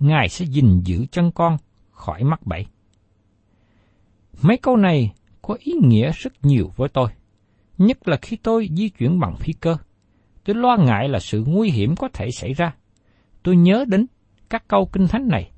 Ngài 0.00 0.28
sẽ 0.28 0.44
gìn 0.44 0.80
giữ 0.84 1.06
chân 1.10 1.30
con 1.32 1.56
khỏi 1.90 2.24
mắc 2.24 2.46
bẫy. 2.46 2.66
Mấy 4.42 4.56
câu 4.56 4.76
này 4.76 5.12
có 5.42 5.56
ý 5.60 5.72
nghĩa 5.82 6.12
rất 6.14 6.32
nhiều 6.42 6.72
với 6.76 6.88
tôi, 6.88 7.08
nhất 7.78 8.08
là 8.08 8.16
khi 8.22 8.36
tôi 8.36 8.68
di 8.76 8.88
chuyển 8.88 9.20
bằng 9.20 9.36
phi 9.36 9.52
cơ. 9.52 9.76
Tôi 10.44 10.56
lo 10.56 10.76
ngại 10.76 11.08
là 11.08 11.18
sự 11.20 11.44
nguy 11.46 11.70
hiểm 11.70 11.96
có 11.96 12.08
thể 12.12 12.30
xảy 12.30 12.52
ra. 12.52 12.74
Tôi 13.42 13.56
nhớ 13.56 13.84
đến 13.88 14.06
các 14.50 14.68
câu 14.68 14.88
kinh 14.92 15.08
thánh 15.08 15.28
này 15.28 15.50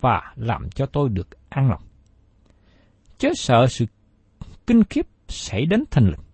và 0.00 0.32
làm 0.36 0.70
cho 0.70 0.86
tôi 0.86 1.08
được 1.08 1.28
an 1.48 1.68
lòng. 1.68 1.82
Chớ 3.18 3.28
sợ 3.36 3.66
sự 3.70 3.86
kinh 4.66 4.84
khiếp 4.84 5.06
xảy 5.28 5.66
đến 5.66 5.84
thành 5.90 6.06
lực 6.06 6.29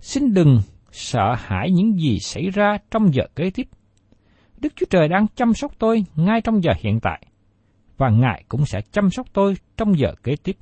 Xin 0.00 0.34
đừng 0.34 0.60
sợ 0.92 1.34
hãi 1.38 1.70
những 1.70 2.00
gì 2.00 2.18
xảy 2.18 2.50
ra 2.50 2.78
trong 2.90 3.14
giờ 3.14 3.22
kế 3.36 3.50
tiếp. 3.50 3.68
Đức 4.58 4.72
Chúa 4.76 4.86
Trời 4.90 5.08
đang 5.08 5.26
chăm 5.34 5.54
sóc 5.54 5.72
tôi 5.78 6.04
ngay 6.16 6.40
trong 6.40 6.62
giờ 6.62 6.72
hiện 6.80 7.00
tại. 7.00 7.26
và 7.96 8.10
Ngài 8.10 8.44
cũng 8.48 8.66
sẽ 8.66 8.80
chăm 8.92 9.10
sóc 9.10 9.26
tôi 9.32 9.54
trong 9.76 9.98
giờ 9.98 10.14
kế 10.22 10.36
tiếp. 10.36 10.56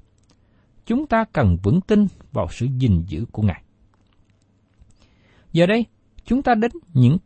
Chúng 0.86 1.06
ta 1.06 1.24
cần 1.32 1.56
vững 1.62 1.80
tin 1.80 2.06
vào 2.32 2.46
sự 2.50 2.66
gìn 2.78 3.04
giữ 3.06 3.24
của 3.32 3.42
Ngài. 3.42 3.62
Giờ 5.52 5.66
đây, 5.66 5.86
chúng 6.24 6.42
ta 6.42 6.54
đến 6.54 6.70
những 6.94 7.18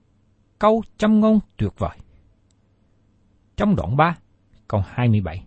câu 0.58 0.82
châm 0.98 1.20
ngôn 1.20 1.38
tuyệt 1.56 1.72
vời. 1.78 1.96
Trong 3.56 3.76
đoạn 3.76 3.96
3, 3.96 4.16
câu 4.68 4.82
27. 4.86 5.44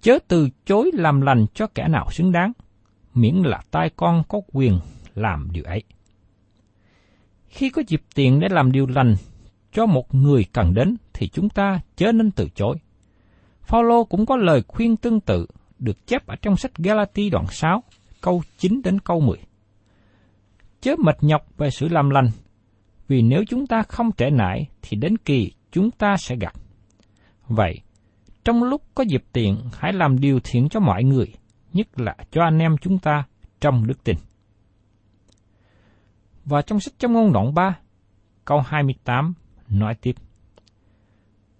Chớ 0.00 0.18
từ 0.28 0.48
chối 0.66 0.90
làm 0.94 1.20
lành 1.20 1.46
cho 1.54 1.66
kẻ 1.66 1.88
nào 1.88 2.10
xứng 2.10 2.32
đáng, 2.32 2.52
miễn 3.14 3.34
là 3.34 3.62
tai 3.70 3.90
con 3.96 4.22
có 4.28 4.40
quyền 4.52 4.78
làm 5.16 5.48
điều 5.52 5.64
ấy. 5.64 5.82
Khi 7.48 7.70
có 7.70 7.82
dịp 7.86 8.02
tiền 8.14 8.40
để 8.40 8.48
làm 8.50 8.72
điều 8.72 8.86
lành 8.86 9.14
cho 9.72 9.86
một 9.86 10.14
người 10.14 10.44
cần 10.52 10.74
đến 10.74 10.96
thì 11.12 11.28
chúng 11.28 11.48
ta 11.48 11.80
chớ 11.96 12.12
nên 12.12 12.30
từ 12.30 12.48
chối. 12.54 12.76
Phaolô 13.62 14.04
cũng 14.04 14.26
có 14.26 14.36
lời 14.36 14.62
khuyên 14.68 14.96
tương 14.96 15.20
tự 15.20 15.46
được 15.78 16.06
chép 16.06 16.26
ở 16.26 16.36
trong 16.42 16.56
sách 16.56 16.78
Galati 16.78 17.30
đoạn 17.30 17.46
6, 17.50 17.82
câu 18.20 18.42
9 18.58 18.80
đến 18.84 19.00
câu 19.00 19.20
10. 19.20 19.38
Chớ 20.80 20.94
mệt 21.04 21.16
nhọc 21.20 21.42
về 21.56 21.70
sự 21.70 21.88
làm 21.88 22.10
lành, 22.10 22.30
vì 23.08 23.22
nếu 23.22 23.44
chúng 23.48 23.66
ta 23.66 23.82
không 23.82 24.12
trễ 24.12 24.30
nải 24.30 24.66
thì 24.82 24.96
đến 24.96 25.16
kỳ 25.16 25.52
chúng 25.72 25.90
ta 25.90 26.16
sẽ 26.16 26.36
gặp. 26.36 26.52
Vậy, 27.48 27.80
trong 28.44 28.62
lúc 28.62 28.82
có 28.94 29.04
dịp 29.08 29.24
tiện, 29.32 29.56
hãy 29.72 29.92
làm 29.92 30.20
điều 30.20 30.40
thiện 30.44 30.68
cho 30.68 30.80
mọi 30.80 31.04
người, 31.04 31.26
nhất 31.72 32.00
là 32.00 32.16
cho 32.30 32.42
anh 32.42 32.58
em 32.58 32.76
chúng 32.80 32.98
ta 32.98 33.24
trong 33.60 33.86
đức 33.86 34.04
tin. 34.04 34.16
Và 36.46 36.62
trong 36.62 36.80
sách 36.80 36.94
trong 36.98 37.12
ngôn 37.12 37.32
đoạn 37.32 37.54
3, 37.54 37.78
câu 38.44 38.60
28 38.60 39.34
nói 39.68 39.94
tiếp. 39.94 40.16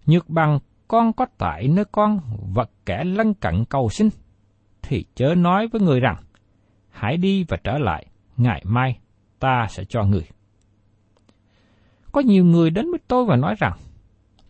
Nhược 0.07 0.29
bằng 0.29 0.59
con 0.89 1.13
có 1.13 1.27
tại 1.39 1.69
nơi 1.69 1.85
con 1.93 2.21
vật 2.55 2.71
kẻ 2.87 3.05
lân 3.05 3.35
cận 3.35 3.65
cầu 3.65 3.89
xin, 3.89 4.09
thì 4.83 5.05
chớ 5.15 5.35
nói 5.35 5.69
với 5.69 5.81
người 5.81 6.01
rằng, 6.01 6.17
hãy 6.91 7.17
đi 7.17 7.45
và 7.49 7.57
trở 7.65 7.79
lại, 7.79 8.07
ngày 8.37 8.63
mai 8.65 8.99
ta 9.39 9.67
sẽ 9.71 9.85
cho 9.85 10.05
người. 10.05 10.27
Có 12.13 12.21
nhiều 12.21 12.45
người 12.45 12.71
đến 12.71 12.91
với 12.91 13.01
tôi 13.09 13.25
và 13.25 13.37
nói 13.37 13.55
rằng, 13.59 13.79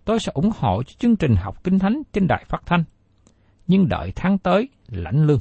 tôi 0.05 0.21
sẽ 0.21 0.33
ủng 0.35 0.51
hộ 0.59 0.83
cho 0.83 0.95
chương 0.99 1.17
trình 1.17 1.37
học 1.37 1.65
kinh 1.65 1.79
thánh 1.79 2.03
trên 2.13 2.27
đài 2.27 2.45
phát 2.49 2.63
thanh, 2.67 2.85
nhưng 3.67 3.89
đợi 3.89 4.13
tháng 4.17 4.39
tới 4.39 4.69
lãnh 4.89 5.27
lương. 5.27 5.41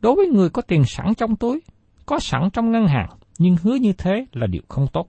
Đối 0.00 0.14
với 0.14 0.26
người 0.26 0.50
có 0.50 0.62
tiền 0.62 0.84
sẵn 0.84 1.14
trong 1.14 1.36
túi, 1.36 1.62
có 2.06 2.18
sẵn 2.18 2.50
trong 2.52 2.72
ngân 2.72 2.86
hàng, 2.86 3.08
nhưng 3.38 3.56
hứa 3.62 3.74
như 3.74 3.92
thế 3.92 4.26
là 4.32 4.46
điều 4.46 4.62
không 4.68 4.86
tốt. 4.92 5.08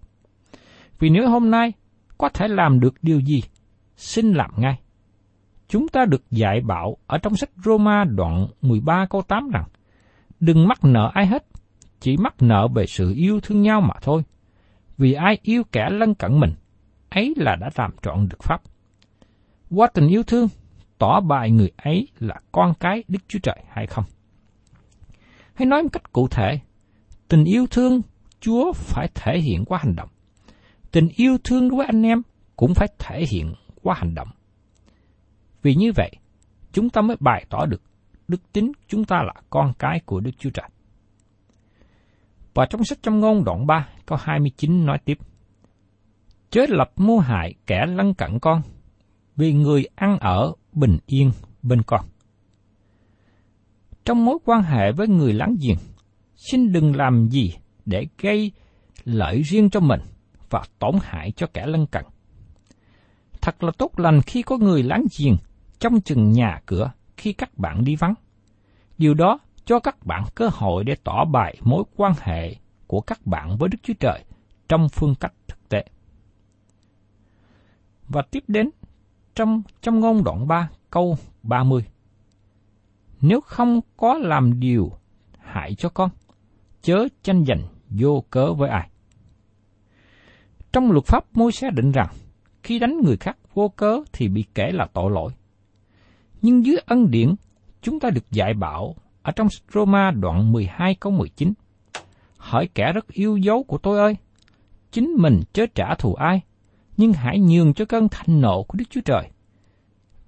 Vì 0.99 1.09
nếu 1.09 1.29
hôm 1.29 1.51
nay 1.51 1.73
có 2.17 2.29
thể 2.29 2.47
làm 2.47 2.79
được 2.79 2.95
điều 3.01 3.19
gì, 3.19 3.43
xin 3.97 4.33
làm 4.33 4.51
ngay. 4.57 4.79
Chúng 5.67 5.87
ta 5.87 6.05
được 6.05 6.31
dạy 6.31 6.61
bảo 6.61 6.97
ở 7.07 7.17
trong 7.17 7.35
sách 7.35 7.49
Roma 7.65 8.03
đoạn 8.03 8.47
13 8.61 9.05
câu 9.09 9.21
8 9.21 9.49
rằng, 9.49 9.65
đừng 10.39 10.67
mắc 10.67 10.83
nợ 10.83 11.11
ai 11.13 11.25
hết, 11.25 11.45
chỉ 11.99 12.17
mắc 12.17 12.35
nợ 12.39 12.67
về 12.75 12.85
sự 12.85 13.13
yêu 13.15 13.39
thương 13.43 13.61
nhau 13.61 13.81
mà 13.81 13.93
thôi. 14.01 14.23
Vì 14.97 15.13
ai 15.13 15.37
yêu 15.41 15.63
kẻ 15.71 15.89
lân 15.89 16.15
cận 16.15 16.39
mình, 16.39 16.53
ấy 17.09 17.33
là 17.37 17.55
đã 17.55 17.69
làm 17.75 17.91
trọn 18.01 18.29
được 18.29 18.43
pháp. 18.43 18.61
Qua 19.69 19.87
tình 19.93 20.07
yêu 20.07 20.23
thương, 20.23 20.47
tỏ 20.97 21.19
bài 21.19 21.51
người 21.51 21.71
ấy 21.77 22.07
là 22.19 22.35
con 22.51 22.73
cái 22.79 23.03
Đức 23.07 23.19
Chúa 23.27 23.39
Trời 23.43 23.57
hay 23.69 23.87
không? 23.87 24.05
Hãy 25.53 25.65
nói 25.65 25.83
một 25.83 25.89
cách 25.91 26.11
cụ 26.13 26.27
thể, 26.27 26.59
tình 27.27 27.45
yêu 27.45 27.65
thương 27.71 28.01
Chúa 28.45 28.73
phải 28.73 29.09
thể 29.15 29.39
hiện 29.39 29.65
qua 29.65 29.79
hành 29.81 29.95
động. 29.95 30.09
Tình 30.91 31.07
yêu 31.15 31.37
thương 31.43 31.69
đối 31.69 31.77
với 31.77 31.85
anh 31.85 32.03
em 32.03 32.21
cũng 32.55 32.73
phải 32.73 32.87
thể 32.99 33.25
hiện 33.31 33.53
qua 33.81 33.95
hành 33.97 34.15
động. 34.15 34.27
Vì 35.61 35.75
như 35.75 35.91
vậy, 35.95 36.11
chúng 36.71 36.89
ta 36.89 37.01
mới 37.01 37.17
bày 37.19 37.45
tỏ 37.49 37.65
được 37.65 37.81
đức 38.27 38.51
tính 38.53 38.71
chúng 38.87 39.05
ta 39.05 39.17
là 39.23 39.33
con 39.49 39.73
cái 39.79 40.01
của 40.05 40.19
Đức 40.19 40.31
Chúa 40.37 40.49
Trời. 40.49 40.69
Và 42.53 42.65
trong 42.69 42.83
sách 42.83 42.97
trong 43.01 43.19
ngôn 43.19 43.43
đoạn 43.43 43.67
3, 43.67 43.89
câu 44.05 44.17
29 44.21 44.85
nói 44.85 44.97
tiếp. 45.05 45.17
Chớ 46.49 46.65
lập 46.69 46.91
mưu 46.95 47.19
hại 47.19 47.53
kẻ 47.67 47.85
lân 47.87 48.13
cận 48.13 48.39
con, 48.39 48.61
vì 49.35 49.53
người 49.53 49.85
ăn 49.95 50.17
ở 50.19 50.53
bình 50.73 50.97
yên 51.05 51.31
bên 51.61 51.81
con. 51.83 52.05
Trong 54.05 54.25
mối 54.25 54.37
quan 54.45 54.63
hệ 54.63 54.91
với 54.91 55.07
người 55.07 55.33
láng 55.33 55.55
giềng, 55.61 55.77
xin 56.35 56.71
đừng 56.71 56.95
làm 56.95 57.29
gì 57.29 57.53
để 57.85 58.07
gây 58.17 58.51
lợi 59.03 59.41
riêng 59.41 59.69
cho 59.69 59.79
mình 59.79 60.01
và 60.49 60.63
tổn 60.79 60.95
hại 61.01 61.31
cho 61.31 61.47
kẻ 61.53 61.65
lân 61.65 61.87
cận. 61.87 62.05
Thật 63.41 63.63
là 63.63 63.71
tốt 63.77 63.99
lành 63.99 64.21
khi 64.21 64.41
có 64.41 64.57
người 64.57 64.83
láng 64.83 65.05
giềng 65.17 65.37
trong 65.79 66.01
chừng 66.01 66.31
nhà 66.31 66.61
cửa 66.65 66.91
khi 67.17 67.33
các 67.33 67.57
bạn 67.57 67.85
đi 67.85 67.95
vắng. 67.95 68.13
Điều 68.97 69.13
đó 69.13 69.39
cho 69.65 69.79
các 69.79 70.05
bạn 70.05 70.23
cơ 70.35 70.49
hội 70.53 70.83
để 70.83 70.95
tỏ 71.03 71.25
bài 71.25 71.57
mối 71.61 71.83
quan 71.95 72.13
hệ 72.19 72.55
của 72.87 73.01
các 73.01 73.25
bạn 73.25 73.57
với 73.57 73.69
Đức 73.69 73.77
Chúa 73.83 73.93
Trời 73.99 74.23
trong 74.67 74.89
phương 74.89 75.15
cách 75.15 75.33
thực 75.47 75.69
tế. 75.69 75.85
Và 78.07 78.21
tiếp 78.21 78.43
đến 78.47 78.69
trong 79.35 79.61
trong 79.81 79.99
ngôn 79.99 80.23
đoạn 80.23 80.47
3 80.47 80.69
câu 80.89 81.17
30. 81.43 81.85
Nếu 83.21 83.41
không 83.41 83.81
có 83.97 84.13
làm 84.13 84.59
điều 84.59 84.91
hại 85.39 85.75
cho 85.75 85.89
con, 85.89 86.09
chớ 86.81 87.07
tranh 87.23 87.45
giành 87.45 87.61
vô 87.99 88.23
cớ 88.29 88.53
với 88.53 88.69
ai. 88.69 88.89
Trong 90.73 90.91
luật 90.91 91.05
pháp 91.05 91.25
môi 91.33 91.51
xe 91.51 91.69
định 91.69 91.91
rằng, 91.91 92.07
khi 92.63 92.79
đánh 92.79 92.97
người 93.03 93.17
khác 93.17 93.37
vô 93.53 93.69
cớ 93.69 93.99
thì 94.13 94.27
bị 94.27 94.45
kể 94.55 94.71
là 94.71 94.87
tội 94.93 95.11
lỗi. 95.11 95.31
Nhưng 96.41 96.65
dưới 96.65 96.77
ân 96.85 97.11
điển, 97.11 97.35
chúng 97.81 97.99
ta 97.99 98.09
được 98.09 98.31
dạy 98.31 98.53
bảo 98.53 98.95
ở 99.21 99.31
trong 99.31 99.47
Roma 99.73 100.11
đoạn 100.11 100.51
12 100.51 100.95
câu 100.95 101.11
19. 101.11 101.53
Hỏi 102.37 102.69
kẻ 102.73 102.91
rất 102.93 103.07
yêu 103.07 103.37
dấu 103.37 103.63
của 103.63 103.77
tôi 103.77 103.99
ơi, 103.99 104.17
chính 104.91 105.09
mình 105.17 105.41
chớ 105.53 105.65
trả 105.75 105.95
thù 105.95 106.13
ai, 106.13 106.41
nhưng 106.97 107.13
hãy 107.13 107.39
nhường 107.39 107.73
cho 107.73 107.85
cơn 107.85 108.09
thạnh 108.09 108.41
nộ 108.41 108.63
của 108.63 108.75
Đức 108.77 108.85
Chúa 108.89 109.01
Trời. 109.05 109.29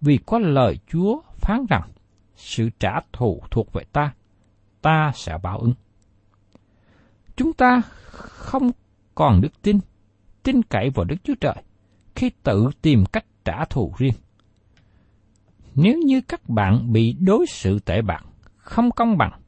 Vì 0.01 0.19
có 0.25 0.39
lời 0.39 0.79
Chúa 0.91 1.21
phán 1.37 1.65
rằng, 1.69 1.89
sự 2.35 2.69
trả 2.79 2.99
thù 3.13 3.41
thuộc 3.51 3.73
về 3.73 3.83
ta, 3.91 4.13
ta 4.81 5.11
sẽ 5.15 5.37
báo 5.43 5.59
ứng. 5.59 5.73
Chúng 7.37 7.53
ta 7.53 7.81
không 8.17 8.71
còn 9.15 9.41
đức 9.41 9.61
tin, 9.61 9.79
tin 10.43 10.63
cậy 10.63 10.89
vào 10.89 11.05
Đức 11.05 11.15
Chúa 11.23 11.35
Trời 11.41 11.63
khi 12.15 12.31
tự 12.43 12.69
tìm 12.81 13.03
cách 13.05 13.25
trả 13.45 13.65
thù 13.65 13.93
riêng. 13.97 14.13
Nếu 15.75 15.97
như 16.05 16.21
các 16.21 16.49
bạn 16.49 16.93
bị 16.93 17.15
đối 17.19 17.45
xử 17.45 17.79
tệ 17.79 18.01
bạc, 18.01 18.25
không 18.57 18.91
công 18.91 19.17
bằng, 19.17 19.41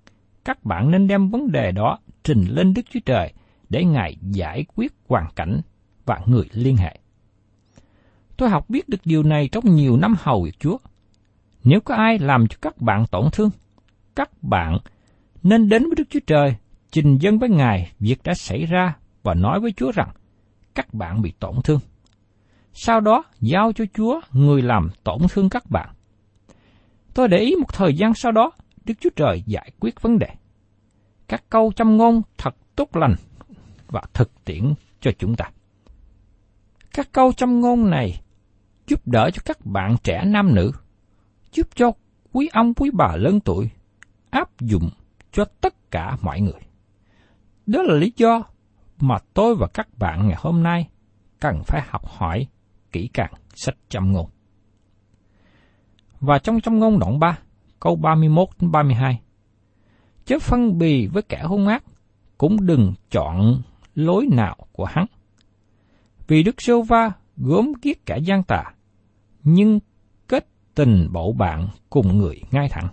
các 0.46 0.66
bạn 0.66 0.92
nên 0.92 1.08
đem 1.08 1.30
vấn 1.30 1.52
đề 1.52 1.72
đó 1.72 2.00
trình 2.24 2.46
lên 2.50 2.74
Đức 2.74 2.82
Chúa 2.90 3.00
Trời 3.06 3.34
để 3.70 3.84
Ngài 3.84 4.18
giải 4.22 4.66
quyết 4.76 4.94
hoàn 5.08 5.26
cảnh 5.36 5.62
và 6.06 6.20
người 6.26 6.46
liên 6.54 6.78
hệ. 6.78 7.00
Tôi 8.38 8.50
học 8.50 8.70
biết 8.70 8.90
được 8.90 9.02
điều 9.06 9.24
này 9.24 9.50
trong 9.52 9.76
nhiều 9.76 9.98
năm 9.98 10.16
hầu 10.20 10.44
việc 10.44 10.60
Chúa. 10.60 10.78
Nếu 11.64 11.80
có 11.82 11.96
ai 11.96 12.20
làm 12.20 12.48
cho 12.48 12.58
các 12.62 12.82
bạn 12.82 13.06
tổn 13.12 13.26
thương, 13.32 13.50
các 14.16 14.44
bạn 14.44 14.78
nên 15.44 15.70
đến 15.70 15.84
với 15.84 15.96
Đức 15.98 16.04
Chúa 16.10 16.20
Trời, 16.28 16.56
trình 16.92 17.18
dân 17.18 17.40
với 17.40 17.50
Ngài 17.50 17.92
việc 18.00 18.24
đã 18.24 18.34
xảy 18.34 18.66
ra 18.66 18.96
và 19.24 19.34
nói 19.34 19.60
với 19.60 19.72
Chúa 19.78 19.92
rằng 19.92 20.10
các 20.76 20.94
bạn 20.94 21.22
bị 21.22 21.34
tổn 21.40 21.56
thương. 21.64 21.80
Sau 22.74 23.00
đó 23.00 23.24
giao 23.42 23.72
cho 23.74 23.86
Chúa 23.94 24.22
người 24.32 24.62
làm 24.62 24.90
tổn 25.04 25.20
thương 25.30 25.50
các 25.50 25.64
bạn. 25.70 25.90
Tôi 27.14 27.28
để 27.28 27.38
ý 27.38 27.56
một 27.56 27.74
thời 27.74 27.94
gian 27.94 28.14
sau 28.14 28.32
đó, 28.32 28.52
Đức 28.86 28.94
Chúa 29.02 29.10
Trời 29.16 29.44
giải 29.46 29.72
quyết 29.80 30.02
vấn 30.02 30.20
đề. 30.20 30.28
Các 31.28 31.44
câu 31.50 31.72
châm 31.76 31.98
ngôn 31.98 32.22
thật 32.38 32.56
tốt 32.76 32.96
lành 32.96 33.16
và 33.88 34.02
thực 34.14 34.46
tiễn 34.46 34.74
cho 35.02 35.12
chúng 35.20 35.36
ta. 35.36 35.46
Các 36.94 37.10
câu 37.12 37.32
châm 37.32 37.60
ngôn 37.60 37.90
này 37.90 38.22
giúp 38.88 39.08
đỡ 39.08 39.30
cho 39.34 39.42
các 39.46 39.66
bạn 39.66 39.96
trẻ 40.04 40.24
nam 40.26 40.56
nữ, 40.56 40.72
giúp 41.52 41.68
cho 41.76 41.92
quý 42.32 42.50
ông 42.54 42.74
quý 42.74 42.90
bà 42.94 43.16
lớn 43.16 43.40
tuổi 43.40 43.70
áp 44.30 44.62
dụng 44.62 44.90
cho 45.32 45.46
tất 45.62 45.92
cả 45.92 46.18
mọi 46.22 46.42
người. 46.42 46.69
Đó 47.70 47.82
là 47.82 47.96
lý 47.96 48.14
do 48.16 48.44
mà 49.00 49.18
tôi 49.34 49.56
và 49.56 49.68
các 49.74 49.88
bạn 49.98 50.28
ngày 50.28 50.38
hôm 50.40 50.64
nay 50.64 50.90
cần 51.40 51.62
phải 51.68 51.82
học 51.90 52.02
hỏi 52.06 52.48
kỹ 52.92 53.10
càng 53.14 53.34
sách 53.56 53.76
châm 53.90 54.12
ngôn. 54.12 54.30
Và 56.20 56.40
trong 56.40 56.62
châm 56.62 56.80
ngôn 56.80 57.00
đoạn 57.00 57.20
3, 57.20 57.40
câu 57.80 57.96
31 57.96 58.50
đến 58.60 58.72
32. 58.72 59.22
Chớ 60.26 60.40
phân 60.40 60.78
bì 60.78 61.08
với 61.08 61.24
kẻ 61.24 61.42
hung 61.44 61.68
ác, 61.68 61.84
cũng 62.38 62.66
đừng 62.66 62.94
chọn 63.12 63.62
lối 63.96 64.28
nào 64.32 64.58
của 64.72 64.86
hắn. 64.86 65.06
Vì 66.28 66.44
Đức 66.44 66.62
Sô 66.62 66.82
Va 66.82 67.12
gốm 67.38 67.72
giết 67.82 68.06
kẻ 68.06 68.18
gian 68.18 68.44
tà, 68.44 68.64
nhưng 69.44 69.80
kết 70.28 70.48
tình 70.76 71.08
bậu 71.12 71.34
bạn 71.34 71.68
cùng 71.90 72.18
người 72.18 72.42
ngay 72.52 72.70
thẳng. 72.70 72.88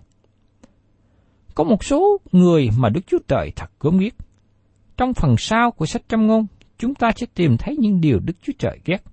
Có 1.55 1.65
một 1.65 1.85
số 1.85 2.21
người 2.33 2.71
mà 2.79 2.89
Đức 2.89 3.01
Chúa 3.07 3.19
Trời 3.29 3.53
thật 3.57 3.71
gốm 3.81 3.99
ghiếc. 3.99 4.26
Trong 4.97 5.15
phần 5.15 5.35
sau 5.39 5.71
của 5.71 5.87
sách 5.87 6.03
trăm 6.09 6.27
ngôn, 6.27 6.47
chúng 6.79 6.95
ta 6.95 7.13
sẽ 7.17 7.27
tìm 7.35 7.57
thấy 7.57 7.77
những 7.77 8.01
điều 8.01 8.21
Đức 8.21 8.35
Chúa 8.43 8.53
Trời 8.59 8.81
ghét. 8.85 9.05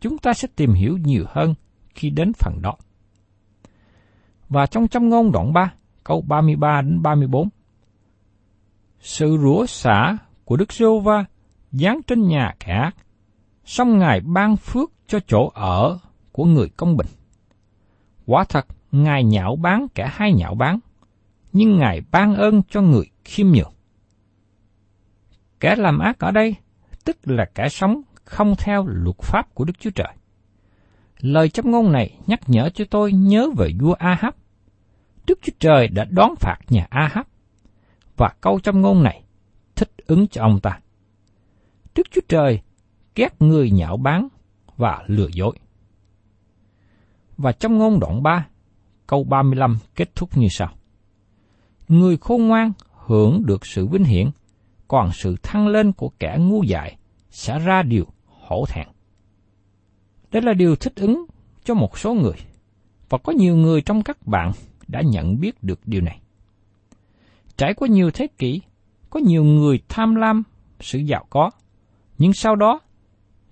Chúng 0.00 0.18
ta 0.18 0.32
sẽ 0.32 0.48
tìm 0.56 0.72
hiểu 0.72 0.98
nhiều 1.04 1.24
hơn 1.28 1.54
khi 1.94 2.10
đến 2.10 2.32
phần 2.32 2.62
đó. 2.62 2.74
Và 4.48 4.66
trong 4.66 4.88
trăm 4.88 5.08
ngôn 5.08 5.32
đoạn 5.32 5.52
3, 5.52 5.72
câu 6.04 6.24
33 6.28 6.82
đến 6.82 7.02
34. 7.02 7.48
Sự 9.00 9.38
rủa 9.42 9.66
xả 9.66 10.16
của 10.44 10.56
Đức 10.56 10.72
giê 10.72 10.86
va 11.04 11.24
giáng 11.72 12.00
trên 12.06 12.28
nhà 12.28 12.54
kẻ 12.60 12.72
ác, 12.72 12.96
song 13.64 13.98
Ngài 13.98 14.20
ban 14.20 14.56
phước 14.56 14.92
cho 15.06 15.18
chỗ 15.26 15.50
ở 15.54 15.98
của 16.32 16.44
người 16.44 16.68
công 16.68 16.96
bình. 16.96 17.06
Quả 18.26 18.44
thật, 18.48 18.66
Ngài 18.92 19.24
nhạo 19.24 19.56
bán 19.56 19.86
kẻ 19.94 20.08
hai 20.12 20.32
nhạo 20.32 20.54
bán, 20.54 20.78
nhưng 21.52 21.78
Ngài 21.78 22.00
ban 22.10 22.34
ơn 22.34 22.62
cho 22.70 22.80
người 22.80 23.10
khiêm 23.24 23.46
nhường. 23.46 23.73
Kẻ 25.64 25.76
làm 25.76 25.98
ác 25.98 26.18
ở 26.18 26.30
đây, 26.30 26.54
tức 27.04 27.16
là 27.24 27.44
kẻ 27.54 27.68
sống 27.68 28.00
không 28.24 28.54
theo 28.58 28.86
luật 28.86 29.16
pháp 29.18 29.54
của 29.54 29.64
Đức 29.64 29.72
Chúa 29.78 29.90
Trời. 29.90 30.14
Lời 31.20 31.48
châm 31.48 31.70
ngôn 31.70 31.92
này 31.92 32.18
nhắc 32.26 32.40
nhở 32.46 32.70
cho 32.74 32.84
tôi 32.90 33.12
nhớ 33.12 33.50
về 33.56 33.70
vua 33.80 33.92
Ahab. 33.92 34.34
Đức 35.26 35.38
Chúa 35.42 35.52
Trời 35.58 35.88
đã 35.88 36.04
đón 36.10 36.34
phạt 36.40 36.56
nhà 36.68 36.86
Ahab, 36.90 37.26
và 38.16 38.32
câu 38.40 38.60
châm 38.60 38.80
ngôn 38.80 39.02
này 39.02 39.22
thích 39.74 39.90
ứng 40.06 40.28
cho 40.28 40.42
ông 40.42 40.60
ta. 40.60 40.80
Đức 41.94 42.06
Chúa 42.10 42.20
Trời 42.28 42.60
ghét 43.14 43.42
người 43.42 43.70
nhạo 43.70 43.96
báng 43.96 44.28
và 44.76 45.04
lừa 45.06 45.28
dối. 45.28 45.58
Và 47.36 47.52
trong 47.52 47.78
ngôn 47.78 48.00
đoạn 48.00 48.22
3, 48.22 48.46
câu 49.06 49.24
35 49.24 49.78
kết 49.94 50.14
thúc 50.14 50.36
như 50.36 50.48
sau. 50.50 50.72
Người 51.88 52.16
khôn 52.16 52.48
ngoan 52.48 52.72
hưởng 53.06 53.46
được 53.46 53.66
sự 53.66 53.86
vinh 53.86 54.04
hiển, 54.04 54.30
còn 54.94 55.12
sự 55.12 55.36
thăng 55.42 55.68
lên 55.68 55.92
của 55.92 56.10
kẻ 56.18 56.36
ngu 56.40 56.62
dại 56.62 56.96
sẽ 57.30 57.58
ra 57.58 57.82
điều 57.82 58.06
hổ 58.26 58.64
thẹn. 58.68 58.88
Đây 60.32 60.42
là 60.42 60.52
điều 60.52 60.76
thích 60.76 60.92
ứng 60.96 61.24
cho 61.64 61.74
một 61.74 61.98
số 61.98 62.14
người, 62.14 62.36
và 63.08 63.18
có 63.18 63.32
nhiều 63.32 63.56
người 63.56 63.80
trong 63.80 64.02
các 64.02 64.26
bạn 64.26 64.50
đã 64.88 65.02
nhận 65.04 65.40
biết 65.40 65.62
được 65.62 65.80
điều 65.84 66.00
này. 66.00 66.20
Trải 67.56 67.74
qua 67.74 67.88
nhiều 67.88 68.10
thế 68.10 68.26
kỷ, 68.38 68.60
có 69.10 69.20
nhiều 69.20 69.44
người 69.44 69.80
tham 69.88 70.14
lam 70.14 70.42
sự 70.80 70.98
giàu 70.98 71.26
có, 71.30 71.50
nhưng 72.18 72.32
sau 72.32 72.56
đó, 72.56 72.80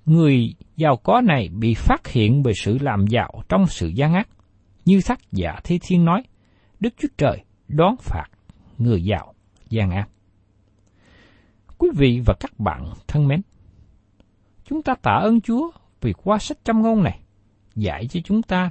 người 0.06 0.54
giàu 0.76 0.96
có 0.96 1.20
này 1.20 1.48
bị 1.48 1.74
phát 1.74 2.08
hiện 2.08 2.42
về 2.42 2.52
sự 2.56 2.78
làm 2.80 3.06
giàu 3.06 3.42
trong 3.48 3.66
sự 3.66 3.88
gian 3.88 4.14
ác. 4.14 4.28
Như 4.84 5.00
tác 5.06 5.32
giả 5.32 5.60
Thi 5.64 5.78
Thiên 5.82 6.04
nói, 6.04 6.22
Đức 6.80 6.94
Chúa 6.98 7.08
Trời 7.18 7.44
đón 7.68 7.96
phạt 8.00 8.26
người 8.78 9.04
giàu 9.04 9.34
gian 9.70 9.90
ác. 9.90 10.08
Quý 11.82 11.90
vị 11.94 12.20
và 12.26 12.34
các 12.40 12.58
bạn 12.58 12.92
thân 13.08 13.28
mến, 13.28 13.40
chúng 14.64 14.82
ta 14.82 14.94
tạ 15.02 15.12
ơn 15.22 15.40
Chúa 15.40 15.70
vì 16.00 16.12
qua 16.12 16.38
sách 16.38 16.58
trăm 16.64 16.82
ngôn 16.82 17.02
này 17.02 17.20
dạy 17.74 18.06
cho 18.10 18.20
chúng 18.24 18.42
ta 18.42 18.70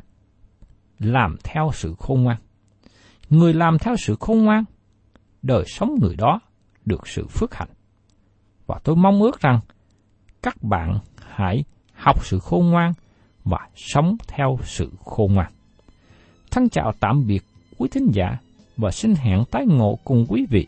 làm 0.99 1.35
theo 1.43 1.69
sự 1.73 1.95
khôn 1.99 2.23
ngoan. 2.23 2.37
Người 3.29 3.53
làm 3.53 3.77
theo 3.79 3.95
sự 3.97 4.15
khôn 4.19 4.45
ngoan, 4.45 4.63
đời 5.41 5.63
sống 5.67 5.95
người 6.01 6.15
đó 6.15 6.39
được 6.85 7.07
sự 7.07 7.27
phước 7.27 7.55
hạnh. 7.55 7.69
Và 8.67 8.79
tôi 8.83 8.95
mong 8.95 9.21
ước 9.21 9.39
rằng 9.39 9.59
các 10.41 10.63
bạn 10.63 10.97
hãy 11.27 11.63
học 11.93 12.25
sự 12.25 12.39
khôn 12.39 12.69
ngoan 12.69 12.93
và 13.43 13.69
sống 13.75 14.15
theo 14.27 14.57
sự 14.63 14.91
khôn 15.05 15.33
ngoan. 15.33 15.51
Thân 16.51 16.69
chào 16.69 16.91
tạm 16.99 17.27
biệt 17.27 17.43
quý 17.77 17.89
thính 17.91 18.07
giả 18.13 18.37
và 18.77 18.91
xin 18.91 19.15
hẹn 19.15 19.43
tái 19.51 19.65
ngộ 19.67 19.99
cùng 20.03 20.25
quý 20.29 20.45
vị 20.49 20.67